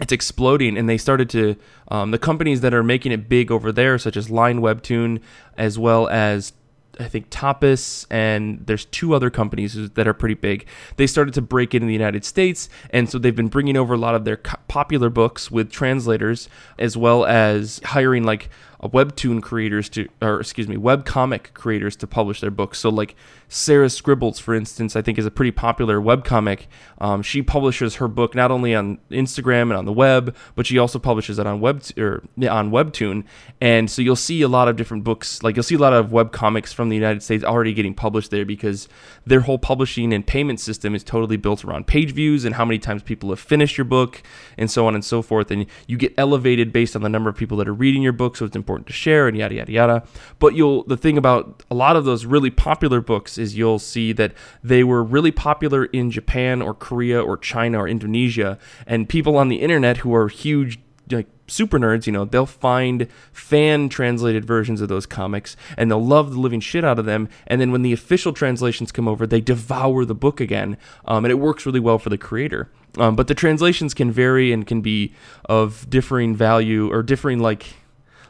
[0.00, 1.54] it's exploding and they started to
[1.86, 5.20] um, the companies that are making it big over there such as line webtoon
[5.56, 6.52] as well as
[7.00, 10.66] i think Tapas and there's two other companies that are pretty big.
[10.96, 13.98] They started to break into the united states and so they've been bringing over a
[13.98, 18.50] lot of their popular books with translators as well as hiring like
[18.88, 22.78] webtoon creators to, or excuse me, web comic creators to publish their books.
[22.78, 23.14] So like
[23.48, 26.66] Sarah Scribbles, for instance, I think is a pretty popular webcomic.
[26.98, 30.76] Um, she publishes her book not only on Instagram and on the web, but she
[30.78, 33.24] also publishes it on web or on Webtoon.
[33.60, 36.12] And so you'll see a lot of different books, like you'll see a lot of
[36.12, 38.88] web comics from the United States already getting published there because
[39.24, 42.78] their whole publishing and payment system is totally built around page views and how many
[42.78, 44.22] times people have finished your book
[44.58, 45.50] and so on and so forth.
[45.50, 48.36] And you get elevated based on the number of people that are reading your book,
[48.36, 50.02] so it's important to share and yada yada yada.
[50.38, 54.12] But you'll the thing about a lot of those really popular books is you'll see
[54.12, 59.36] that they were really popular in Japan or Korea or China or Indonesia, and people
[59.36, 60.78] on the internet who are huge
[61.10, 66.04] like super nerds, you know, they'll find fan translated versions of those comics and they'll
[66.04, 67.28] love the living shit out of them.
[67.46, 70.78] And then when the official translations come over, they devour the book again.
[71.04, 72.70] Um, and it works really well for the creator.
[72.96, 75.12] Um, but the translations can vary and can be
[75.46, 77.74] of differing value or differing like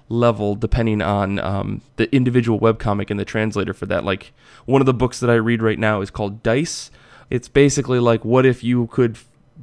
[0.09, 4.05] level depending on um, the individual webcomic and the translator for that.
[4.05, 4.32] Like
[4.66, 6.90] one of the books that I read right now is called Dice.
[7.30, 9.18] It's basically like what if you could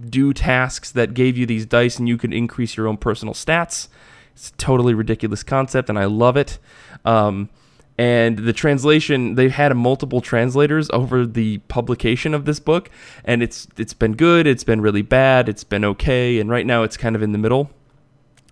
[0.09, 3.87] do tasks that gave you these dice and you could increase your own personal stats.
[4.33, 6.57] It's a totally ridiculous concept and I love it.
[7.05, 7.49] Um,
[7.97, 12.89] and the translation they've had multiple translators over the publication of this book
[13.25, 16.83] and it's it's been good it's been really bad it's been okay and right now
[16.83, 17.69] it's kind of in the middle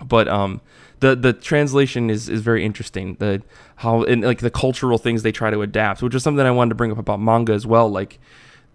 [0.05, 0.61] but um
[0.99, 3.41] the the translation is is very interesting the
[3.77, 6.69] how and like the cultural things they try to adapt which is something i wanted
[6.69, 8.19] to bring up about manga as well like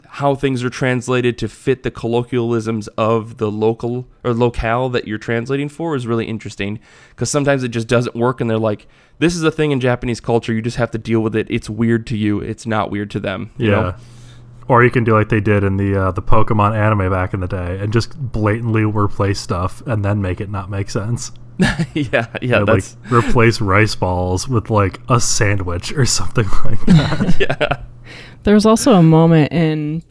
[0.07, 5.19] how things are translated to fit the colloquialisms of the local or locale that you're
[5.19, 6.79] translating for is really interesting
[7.11, 8.87] because sometimes it just doesn't work and they're like
[9.19, 11.69] this is a thing in japanese culture you just have to deal with it it's
[11.69, 13.71] weird to you it's not weird to them yeah.
[13.71, 13.95] know?
[14.67, 17.41] Or you can do like they did in the uh, the Pokemon anime back in
[17.41, 21.33] the day, and just blatantly replace stuff, and then make it not make sense.
[21.95, 27.37] yeah yeah And, like replace rice balls with like a sandwich or something like that.
[27.41, 27.83] yeah
[28.43, 30.03] There's also a moment in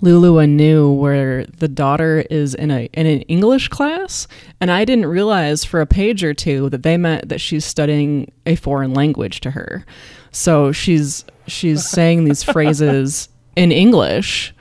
[0.00, 4.28] Lulu Anew where the daughter is in a in an English class,
[4.60, 8.30] and I didn't realize for a page or two that they meant that she's studying
[8.44, 9.86] a foreign language to her.
[10.30, 14.54] So she's she's saying these phrases in English,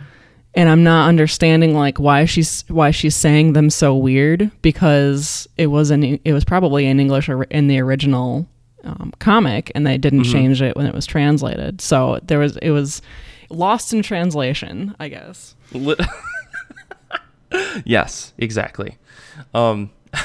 [0.58, 5.68] and I'm not understanding like why she's why she's saying them so weird because it
[5.68, 8.48] was in it was probably in English or in the original
[8.84, 11.80] um, comic, and they didn't change it when it was translated.
[11.80, 13.04] So there was it was
[13.52, 15.56] lost in translation, I guess.
[17.86, 18.98] Yes, exactly.
[19.54, 19.92] Um,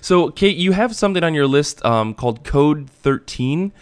[0.00, 3.72] so, Kate, you have something on your list um, called Code 13.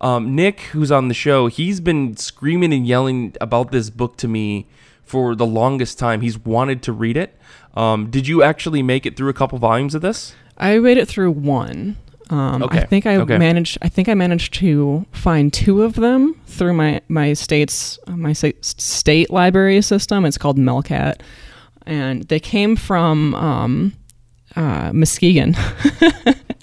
[0.00, 4.28] Um, Nick, who's on the show, he's been screaming and yelling about this book to
[4.28, 4.66] me
[5.04, 6.20] for the longest time.
[6.20, 7.36] He's wanted to read it.
[7.74, 10.34] Um, did you actually make it through a couple volumes of this?
[10.56, 11.96] I made it through one.
[12.30, 13.36] Um, Okay, I think I okay.
[13.36, 13.76] managed.
[13.82, 19.30] I think I managed to find two of them through my my state's my state
[19.30, 20.24] library system.
[20.24, 21.20] It's called MeLCat,
[21.84, 23.92] and they came from um,
[24.56, 25.54] uh, Muskegon.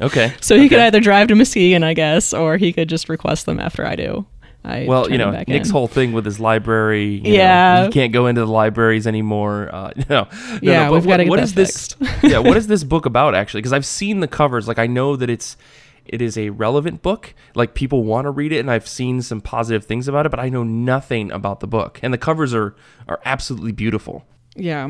[0.01, 0.33] Okay.
[0.41, 3.59] so he could either drive to Muskegon, I guess, or he could just request them
[3.59, 4.25] after I do.
[4.63, 5.73] I Well, you know, Nick's in.
[5.73, 7.21] whole thing with his library.
[7.25, 7.75] You Yeah.
[7.79, 9.69] know, he can't go into the libraries anymore.
[9.73, 10.27] Uh, no, no,
[10.61, 11.95] Yeah, no, but we've what- get what that is this?
[12.23, 13.61] yeah, what is this book about actually?
[13.61, 14.67] Because I've seen the covers.
[14.67, 15.57] Like, I know that it's
[16.05, 17.33] it is a relevant book.
[17.55, 20.39] Like, people want to read it, and I've seen some positive things about it, but
[20.39, 21.99] I know nothing about the book.
[22.03, 22.75] And the covers are
[23.07, 24.25] are absolutely beautiful.
[24.55, 24.89] Yeah.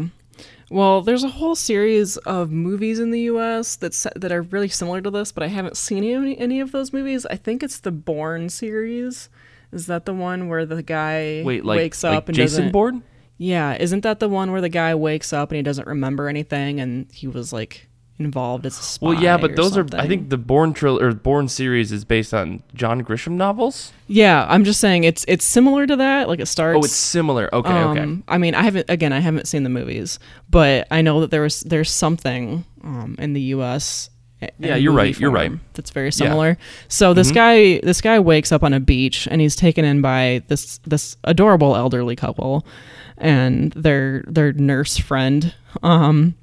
[0.70, 3.76] Well, there's a whole series of movies in the U.S.
[3.76, 6.92] that's that are really similar to this, but I haven't seen any any of those
[6.94, 7.26] movies.
[7.30, 9.30] I think it's the Bourne series.
[9.72, 12.72] Is that the one where the guy Wait, like, wakes like up and Jason doesn't?
[12.72, 13.04] Bourne?
[13.38, 16.80] Yeah, isn't that the one where the guy wakes up and he doesn't remember anything
[16.80, 17.88] and he was like
[18.20, 19.08] involved as a spy?
[19.08, 19.86] Well, yeah, but those are.
[19.94, 23.94] I think the Bourne trill or Bourne series is based on John Grisham novels.
[24.08, 26.28] Yeah, I'm just saying it's it's similar to that.
[26.28, 26.78] Like it starts.
[26.78, 27.54] Oh, it's similar.
[27.54, 28.02] Okay, okay.
[28.02, 29.14] Um, I mean, I haven't again.
[29.14, 30.20] I haven't seen the movies,
[30.50, 34.10] but I know that there was there's something um, in the U.S.
[34.60, 35.52] Yeah, you're right, you're right.
[35.74, 36.58] That's very similar.
[36.88, 40.42] So this guy this guy wakes up on a beach and he's taken in by
[40.48, 42.66] this this adorable elderly couple
[43.18, 45.54] and their their nurse friend.
[45.84, 46.36] Um,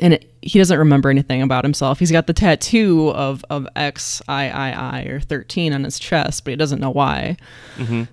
[0.00, 1.98] and it, he doesn't remember anything about himself.
[1.98, 6.44] He's got the tattoo of of X I I I or thirteen on his chest,
[6.44, 7.36] but he doesn't know why.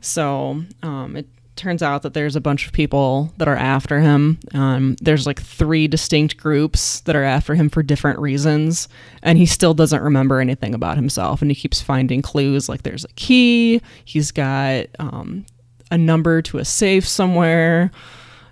[0.01, 4.39] So um, it turns out that there's a bunch of people that are after him.
[4.53, 8.87] Um, there's like three distinct groups that are after him for different reasons,
[9.23, 11.41] and he still doesn't remember anything about himself.
[11.41, 13.81] And he keeps finding clues, like there's a key.
[14.03, 15.45] He's got um,
[15.91, 17.91] a number to a safe somewhere.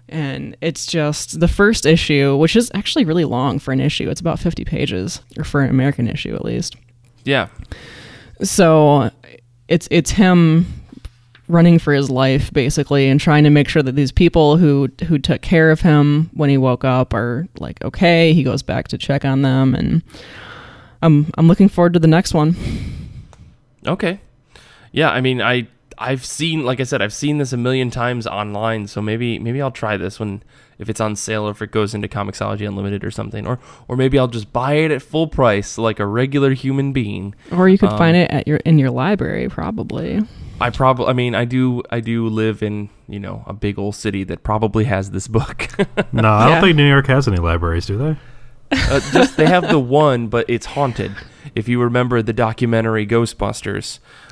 [0.10, 4.10] And it's just the first issue, which is actually really long for an issue.
[4.10, 6.76] It's about 50 pages, or for an American issue at least
[7.24, 7.48] Yeah.
[8.42, 9.10] So
[9.68, 10.66] it's it's him
[11.48, 15.20] running for his life basically and trying to make sure that these people who who
[15.20, 18.34] took care of him when he woke up are like okay.
[18.34, 20.02] He goes back to check on them and
[21.02, 22.56] I'm I'm looking forward to the next one.
[23.86, 24.20] Okay.
[24.92, 25.68] Yeah, I mean, I
[25.98, 29.62] I've seen like I said, I've seen this a million times online, so maybe maybe
[29.62, 30.44] I'll try this when
[30.80, 33.96] if it's on sale or if it goes into Comixology Unlimited or something, or or
[33.96, 37.36] maybe I'll just buy it at full price like a regular human being.
[37.52, 40.22] Or you could find um, it at your in your library probably.
[40.64, 43.96] I probably, I mean, I do, I do live in you know a big old
[43.96, 45.68] city that probably has this book.
[46.12, 46.62] No, I don't Yeah.
[46.62, 48.16] think New York has any libraries, do they?
[48.72, 51.12] uh, just they have the one, but it's haunted.
[51.56, 54.00] If you remember the documentary Ghostbusters,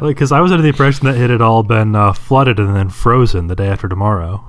[0.00, 2.88] Because I was under the impression that it had all been uh, flooded and then
[2.90, 4.44] frozen the day after tomorrow.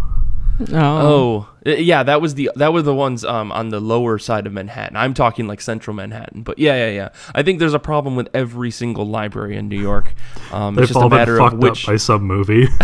[0.72, 0.76] Oh.
[0.76, 4.53] Oh, yeah, that was the that were the ones um on the lower side of
[4.53, 4.95] Manhattan.
[4.97, 7.09] I'm talking like central Manhattan, but yeah, yeah, yeah.
[7.36, 10.13] I think there's a problem with every single library in New York.
[10.51, 11.84] Um, They've it's just all a been matter of fucked which.
[11.84, 12.68] up by some movie.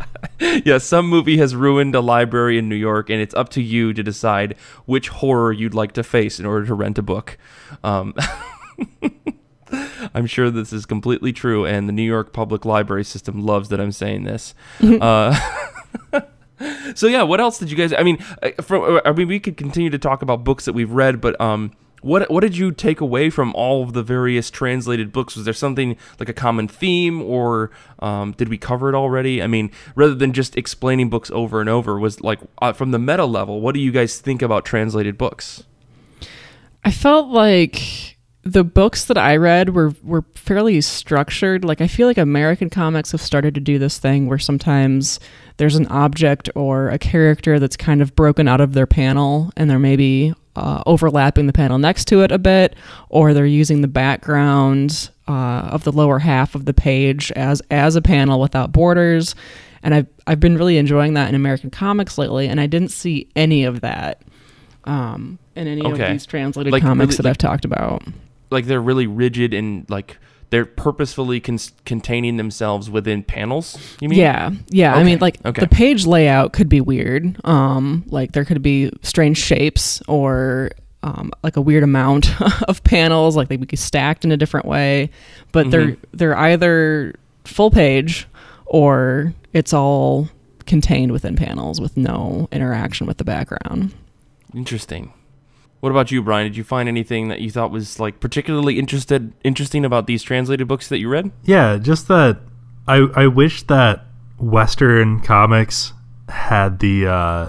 [0.64, 3.92] yeah, some movie has ruined a library in New York, and it's up to you
[3.92, 4.56] to decide
[4.86, 7.38] which horror you'd like to face in order to rent a book.
[7.82, 8.14] Um,
[10.14, 13.80] I'm sure this is completely true, and the New York Public Library System loves that
[13.80, 14.54] I'm saying this.
[14.82, 15.38] uh,
[16.94, 17.92] so yeah, what else did you guys?
[17.92, 20.90] I mean, uh, from I mean, we could continue to talk about books that we've
[20.90, 25.12] read, but um, what what did you take away from all of the various translated
[25.12, 25.36] books?
[25.36, 29.42] Was there something like a common theme, or um, did we cover it already?
[29.42, 32.98] I mean, rather than just explaining books over and over, was like uh, from the
[32.98, 33.60] meta level.
[33.60, 35.64] What do you guys think about translated books?
[36.84, 38.11] I felt like
[38.44, 41.64] the books that I read were were fairly structured.
[41.64, 45.20] Like I feel like American comics have started to do this thing where sometimes
[45.58, 49.70] there's an object or a character that's kind of broken out of their panel, and
[49.70, 52.74] they're maybe uh, overlapping the panel next to it a bit,
[53.08, 57.94] or they're using the background uh, of the lower half of the page as as
[57.96, 59.34] a panel without borders.
[59.84, 63.28] And I've I've been really enjoying that in American comics lately, and I didn't see
[63.36, 64.20] any of that
[64.84, 66.02] um, in any Okay.
[66.06, 68.02] of these translated Like, comics really- that I've talked about.
[68.52, 70.18] Like they're really rigid and like
[70.50, 73.78] they're purposefully con- containing themselves within panels.
[74.00, 74.18] You mean?
[74.18, 74.94] Yeah, yeah.
[74.94, 75.60] I mean, like okay.
[75.60, 77.40] the page layout could be weird.
[77.44, 80.72] Um, like there could be strange shapes or
[81.02, 84.66] um, like a weird amount of panels, like they would be stacked in a different
[84.66, 85.10] way.
[85.52, 85.96] But they're Mhm.
[86.12, 88.28] they're either full page
[88.66, 90.28] or it's all
[90.66, 93.92] contained within panels with no interaction with the background.
[94.54, 95.12] Interesting.
[95.82, 96.46] What about you, Brian?
[96.46, 100.68] Did you find anything that you thought was like particularly interested interesting about these translated
[100.68, 101.32] books that you read?
[101.42, 102.38] Yeah, just that
[102.86, 104.04] I I wish that
[104.38, 105.92] Western comics
[106.28, 107.48] had the uh,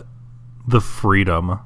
[0.68, 1.60] the freedom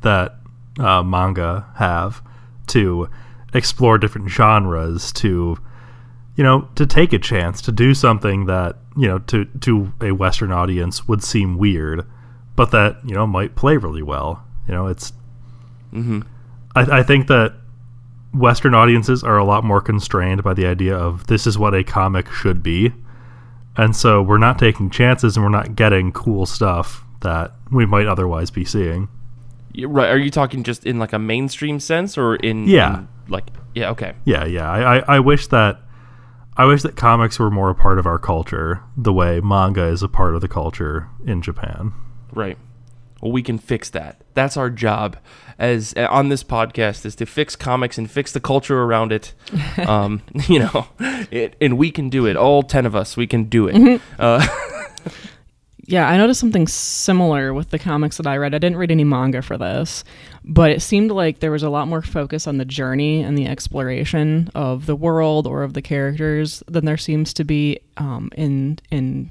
[0.00, 0.36] that
[0.78, 2.22] uh, manga have
[2.68, 3.10] to
[3.52, 5.58] explore different genres to
[6.34, 10.12] you know to take a chance to do something that you know to to a
[10.12, 12.06] Western audience would seem weird,
[12.54, 14.42] but that you know might play really well.
[14.66, 15.12] You know, it's
[15.96, 16.20] Mm-hmm.
[16.74, 17.54] I, I think that
[18.34, 21.82] Western audiences are a lot more constrained by the idea of this is what a
[21.82, 22.92] comic should be.
[23.76, 28.06] And so we're not taking chances and we're not getting cool stuff that we might
[28.06, 29.08] otherwise be seeing.
[29.78, 30.08] Right?
[30.10, 32.98] Are you talking just in like a mainstream sense, or in Yeah.
[33.00, 33.44] in, like
[33.74, 34.70] yeah, okay, Yeah, yeah.
[34.70, 35.80] I, I, I wish that
[36.56, 40.02] I wish that comics were more a part of our culture the way manga is
[40.02, 41.92] a part of the culture in Japan.
[42.32, 42.56] right.
[43.20, 44.20] Well, we can fix that.
[44.34, 45.16] That's our job
[45.58, 49.32] as uh, on this podcast is to fix comics and fix the culture around it.
[49.86, 50.88] um, you know,
[51.30, 52.36] it, and we can do it.
[52.36, 54.00] All ten of us, we can do it.
[54.18, 54.46] Uh,
[55.88, 58.54] Yeah, I noticed something similar with the comics that I read.
[58.54, 60.02] I didn't read any manga for this,
[60.42, 63.46] but it seemed like there was a lot more focus on the journey and the
[63.46, 68.80] exploration of the world or of the characters than there seems to be um, in
[68.90, 69.30] in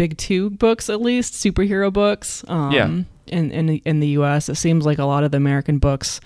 [0.00, 2.42] big two books, at least superhero books.
[2.48, 2.86] Um, Yeah.
[3.26, 6.22] In in the, in the U.S., it seems like a lot of the American books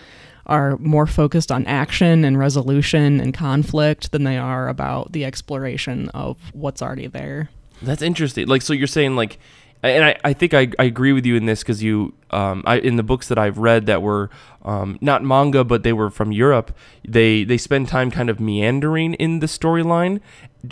[0.47, 6.09] are more focused on action and resolution and conflict than they are about the exploration
[6.11, 7.51] of what's already there.
[7.83, 8.47] That's interesting.
[8.47, 9.39] Like, so you're saying like,
[9.83, 12.79] and I, I think I, I agree with you in this because you, um, I
[12.79, 14.31] in the books that I've read that were,
[14.64, 16.75] um, not manga but they were from Europe.
[17.07, 20.20] They they spend time kind of meandering in the storyline,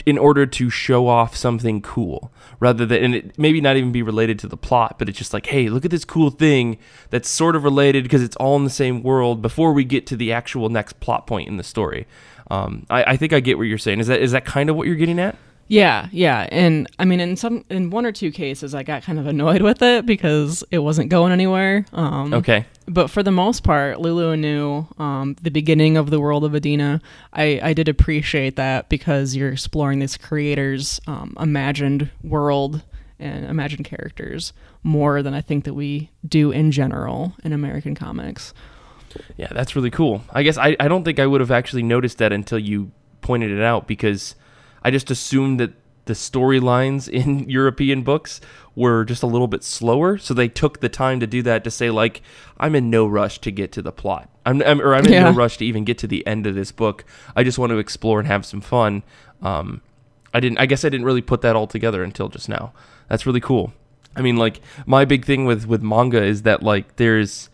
[0.07, 4.03] in order to show off something cool, rather than and it maybe not even be
[4.03, 6.78] related to the plot, but it's just like, hey, look at this cool thing
[7.11, 10.16] that's sort of related because it's all in the same world before we get to
[10.16, 12.07] the actual next plot point in the story.
[12.51, 14.01] Um, I, I think I get what you're saying.
[14.01, 15.36] Is that is that kind of what you're getting at?
[15.68, 19.18] Yeah, yeah, and I mean, in some, in one or two cases, I got kind
[19.18, 21.86] of annoyed with it because it wasn't going anywhere.
[21.94, 22.66] Um, Okay.
[22.86, 27.00] but for the most part, Lulu Anew, um, the beginning of the world of Edena,
[27.32, 32.82] I, I did appreciate that because you're exploring this creator's um, imagined world
[33.18, 34.52] and imagined characters
[34.82, 38.52] more than I think that we do in general in American comics.
[39.36, 40.22] Yeah, that's really cool.
[40.32, 42.90] I guess I, I don't think I would have actually noticed that until you
[43.20, 44.34] pointed it out because
[44.84, 45.72] I just assumed that
[46.04, 48.40] the storylines in European books
[48.74, 50.18] were just a little bit slower.
[50.18, 52.22] So they took the time to do that to say, like,
[52.58, 54.28] I'm in no rush to get to the plot.
[54.44, 55.30] I'm, I'm or I'm in Yeah.
[55.30, 57.04] no rush to even get to the end of this book.
[57.36, 59.04] I just want to explore and have some fun.
[59.42, 59.80] Um,
[60.34, 60.58] I didn't.
[60.58, 62.72] I guess I didn't really put that all together until just now.
[63.08, 63.72] That's really cool.
[64.16, 67.50] I mean, like my big thing with with manga is that like there's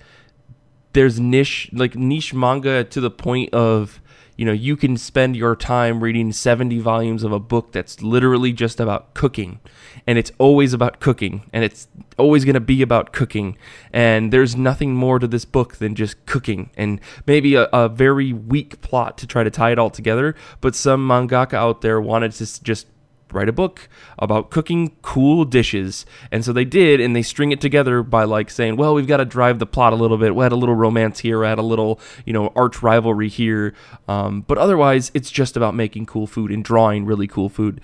[0.93, 4.01] there's niche like niche manga to the point of
[4.39, 8.53] you know you can spend your time reading 70 volumes of a book that's literally
[8.53, 9.61] just about cooking.
[10.07, 11.43] And it's always about cooking.
[11.53, 13.59] And it's always going to be about cooking.
[13.93, 16.71] And there's nothing more to this book than just cooking.
[16.77, 20.75] And maybe a, a very weak plot to try to tie it all together but
[20.75, 22.87] some mangaka out there wanted to just
[23.33, 26.07] write a book about cooking cool dishes.
[26.31, 29.19] And so they did, and they string it together by like saying, well, we've got
[29.19, 30.35] to drive the plot a little bit.
[30.35, 33.75] We had a little romance here, we had a little, you know, arch rivalry here.
[34.07, 37.81] Um, but otherwise, it's just about making cool food and drawing really cool food.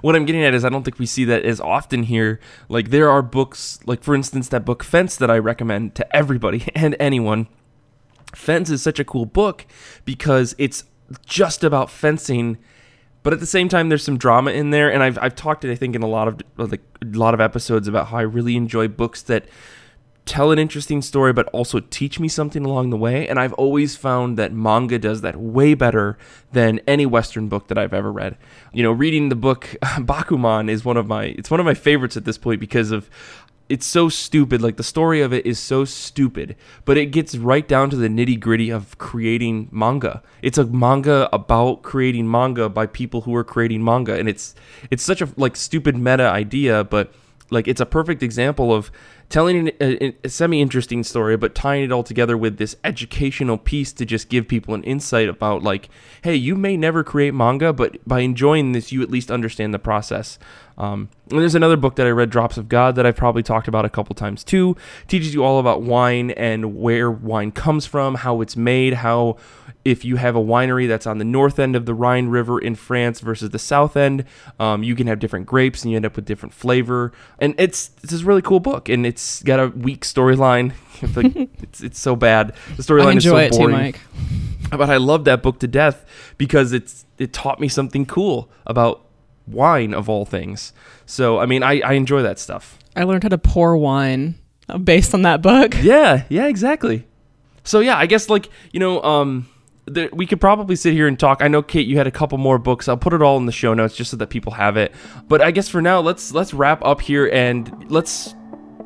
[0.00, 2.40] What I'm getting at is I don't think we see that as often here.
[2.68, 6.68] Like there are books, like for instance, that book Fence that I recommend to everybody
[6.74, 7.48] and anyone.
[8.34, 9.66] Fence is such a cool book
[10.04, 10.84] because it's
[11.24, 12.58] just about fencing
[13.26, 15.72] but at the same time there's some drama in there and I've, I've talked it,
[15.72, 18.54] I think in a lot of like a lot of episodes about how I really
[18.54, 19.46] enjoy books that
[20.26, 23.96] tell an interesting story but also teach me something along the way and I've always
[23.96, 26.16] found that manga does that way better
[26.52, 28.38] than any western book that I've ever read.
[28.72, 32.16] You know, reading the book Bakuman is one of my it's one of my favorites
[32.16, 33.10] at this point because of
[33.68, 34.62] it's so stupid.
[34.62, 38.08] Like the story of it is so stupid, but it gets right down to the
[38.08, 40.22] nitty gritty of creating manga.
[40.42, 44.54] It's a manga about creating manga by people who are creating manga, and it's
[44.90, 47.12] it's such a like stupid meta idea, but
[47.50, 48.90] like it's a perfect example of
[49.28, 53.92] telling a, a semi interesting story, but tying it all together with this educational piece
[53.94, 55.88] to just give people an insight about like,
[56.22, 59.78] hey, you may never create manga, but by enjoying this, you at least understand the
[59.78, 60.38] process.
[60.78, 63.66] Um, and there's another book that I read, Drops of God, that I've probably talked
[63.66, 64.76] about a couple times too.
[65.08, 69.36] Teaches you all about wine and where wine comes from, how it's made, how
[69.84, 72.74] if you have a winery that's on the north end of the Rhine River in
[72.74, 74.24] France versus the south end,
[74.60, 77.12] um, you can have different grapes and you end up with different flavor.
[77.38, 80.72] And it's it's this really cool book, and it's got a weak storyline.
[81.16, 82.54] like, it's it's so bad.
[82.76, 84.00] The storyline is so it too, boring Mike.
[84.70, 86.04] but I love that book to death
[86.38, 89.06] because it's it taught me something cool about
[89.46, 90.72] wine of all things.
[91.06, 92.78] So I mean, I, I enjoy that stuff.
[92.94, 94.36] I learned how to pour wine
[94.68, 95.74] uh, based on that book.
[95.82, 97.06] Yeah, yeah, exactly.
[97.64, 99.48] So yeah, I guess like you know, um,
[99.86, 101.42] there, we could probably sit here and talk.
[101.42, 102.88] I know Kate, you had a couple more books.
[102.88, 104.92] I'll put it all in the show notes just so that people have it.
[105.28, 108.34] But I guess for now, let's let's wrap up here and let's.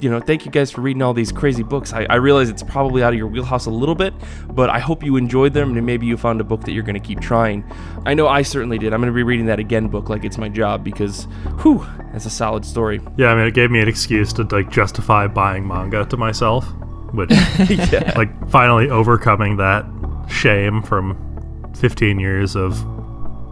[0.01, 1.93] You know, thank you guys for reading all these crazy books.
[1.93, 4.15] I, I realize it's probably out of your wheelhouse a little bit,
[4.49, 7.01] but I hope you enjoyed them and maybe you found a book that you're going
[7.01, 7.65] to keep trying.
[8.07, 8.95] I know I certainly did.
[8.95, 11.25] I'm going to be reading that again book like it's my job because,
[11.63, 13.01] whew, that's a solid story.
[13.17, 16.67] Yeah, I mean, it gave me an excuse to like justify buying manga to myself,
[17.13, 17.31] which
[17.69, 18.15] yeah.
[18.17, 19.85] like finally overcoming that
[20.31, 22.75] shame from 15 years of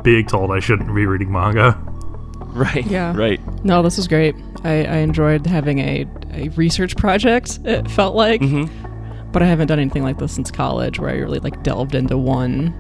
[0.02, 1.78] being told I shouldn't be reading manga.
[2.38, 2.86] Right.
[2.86, 3.14] Yeah.
[3.14, 3.40] Right.
[3.64, 4.34] No, this is great.
[4.64, 8.40] I, I enjoyed having a, a research project, it felt like.
[8.40, 9.30] Mm-hmm.
[9.30, 12.16] But I haven't done anything like this since college where I really like delved into
[12.16, 12.72] one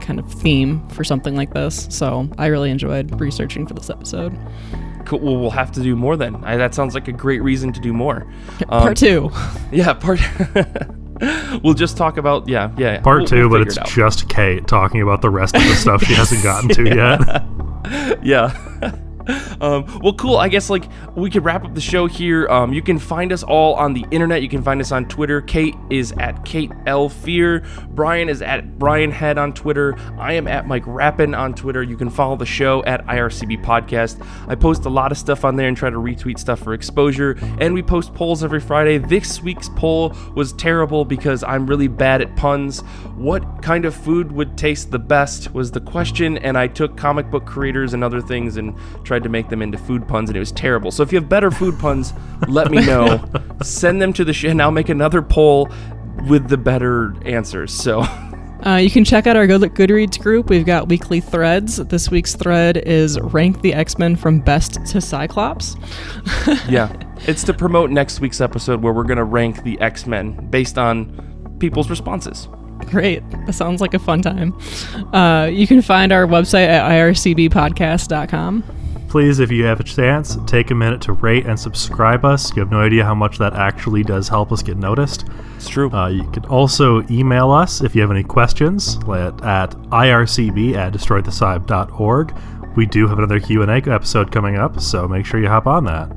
[0.00, 1.88] kind of theme for something like this.
[1.90, 4.36] So I really enjoyed researching for this episode.
[5.04, 5.18] Cool.
[5.20, 6.36] Well, we'll have to do more then.
[6.44, 8.26] I, that sounds like a great reason to do more.
[8.68, 9.30] Um, Part two.
[9.72, 10.20] Yeah, part.
[11.62, 13.00] we'll just talk about yeah, yeah.
[13.00, 15.74] Part we'll- 2 we'll but it's it just Kate talking about the rest of the
[15.74, 18.24] stuff she hasn't gotten to yet.
[18.24, 18.96] yeah.
[19.60, 20.36] Um, well, cool.
[20.36, 20.84] I guess like
[21.16, 22.48] we could wrap up the show here.
[22.48, 24.42] Um, you can find us all on the internet.
[24.42, 25.40] You can find us on Twitter.
[25.40, 27.64] Kate is at Kate L Fear.
[27.90, 29.96] Brian is at Brian Head on Twitter.
[30.18, 31.82] I am at Mike Rappin on Twitter.
[31.82, 34.24] You can follow the show at IRCB Podcast.
[34.48, 37.38] I post a lot of stuff on there and try to retweet stuff for exposure.
[37.58, 38.98] And we post polls every Friday.
[38.98, 42.80] This week's poll was terrible because I'm really bad at puns.
[43.16, 47.30] What kind of food would taste the best was the question, and I took comic
[47.30, 50.40] book creators and other things and tried to make them into food puns, and it
[50.40, 50.90] was terrible.
[50.90, 52.12] So if you have better food puns,
[52.48, 53.24] let me know.
[53.62, 55.68] Send them to the show, and I'll make another poll
[56.28, 57.72] with the better answers.
[57.72, 58.04] So
[58.64, 60.48] Uh, you can check out our Good- Goodreads group.
[60.48, 61.76] We've got weekly threads.
[61.76, 65.76] This week's thread is Rank the X Men from Best to Cyclops.
[66.68, 66.90] Yeah.
[67.26, 70.78] It's to promote next week's episode where we're going to rank the X Men based
[70.78, 72.48] on people's responses.
[72.86, 73.22] Great.
[73.46, 74.52] That sounds like a fun time.
[75.12, 78.64] Uh, you can find our website at ircbpodcast.com.
[79.16, 82.54] Please, if you have a chance, take a minute to rate and subscribe us.
[82.54, 85.24] You have no idea how much that actually does help us get noticed.
[85.54, 85.90] It's true.
[85.90, 90.92] Uh, you can also email us if you have any questions at, at ircb at
[90.92, 92.36] destroythecybe.org.
[92.76, 96.14] We do have another Q&A episode coming up, so make sure you hop on that.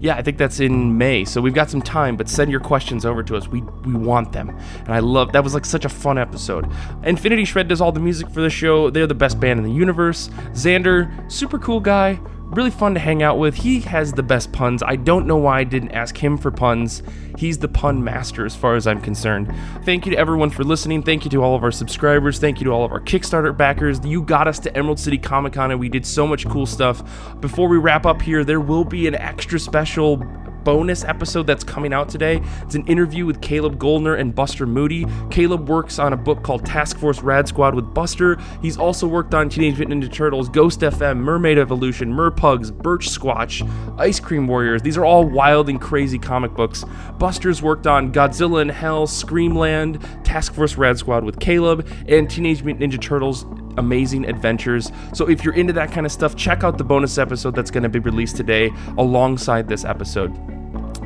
[0.00, 2.16] Yeah, I think that's in May, so we've got some time.
[2.16, 3.48] But send your questions over to us.
[3.48, 6.70] We we want them, and I love that was like such a fun episode.
[7.04, 8.90] Infinity Shred does all the music for the show.
[8.90, 10.28] They're the best band in the universe.
[10.52, 12.18] Xander, super cool guy,
[12.54, 13.54] really fun to hang out with.
[13.54, 14.82] He has the best puns.
[14.82, 17.02] I don't know why I didn't ask him for puns.
[17.36, 19.52] He's the pun master as far as I'm concerned.
[19.84, 21.02] Thank you to everyone for listening.
[21.02, 22.38] Thank you to all of our subscribers.
[22.38, 23.98] Thank you to all of our Kickstarter backers.
[24.04, 27.02] You got us to Emerald City Comic Con and we did so much cool stuff.
[27.40, 30.22] Before we wrap up here, there will be an extra special
[30.64, 32.42] bonus episode that's coming out today.
[32.62, 35.06] It's an interview with Caleb Goldman and Buster Moody.
[35.30, 38.38] Caleb works on a book called Task Force Rad Squad with Buster.
[38.62, 43.62] He's also worked on Teenage Mutant Ninja Turtles, Ghost FM, Mermaid Evolution, Merpugs, Birch Squatch,
[43.98, 44.82] Ice Cream Warriors.
[44.82, 46.84] These are all wild and crazy comic books.
[47.18, 52.62] Buster's worked on Godzilla in Hell, Screamland, Task Force Rad Squad with Caleb, and Teenage
[52.62, 53.44] Mutant Ninja Turtles
[53.76, 54.90] amazing adventures.
[55.12, 57.82] So if you're into that kind of stuff, check out the bonus episode that's going
[57.82, 60.34] to be released today alongside this episode.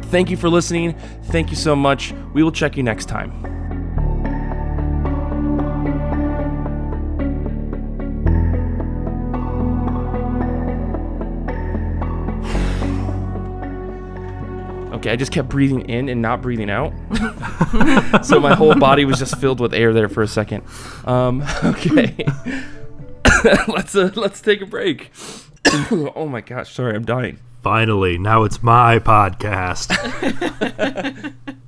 [0.06, 0.94] Thank you for listening.
[1.24, 2.14] Thank you so much.
[2.32, 3.57] We will check you next time.
[14.98, 16.92] Okay, I just kept breathing in and not breathing out.
[18.24, 20.64] so my whole body was just filled with air there for a second.
[21.04, 22.26] Um, okay.
[23.68, 25.12] let's uh, let's take a break.
[25.92, 27.38] oh my gosh, sorry, I'm dying.
[27.62, 29.94] Finally, now it's my podcast.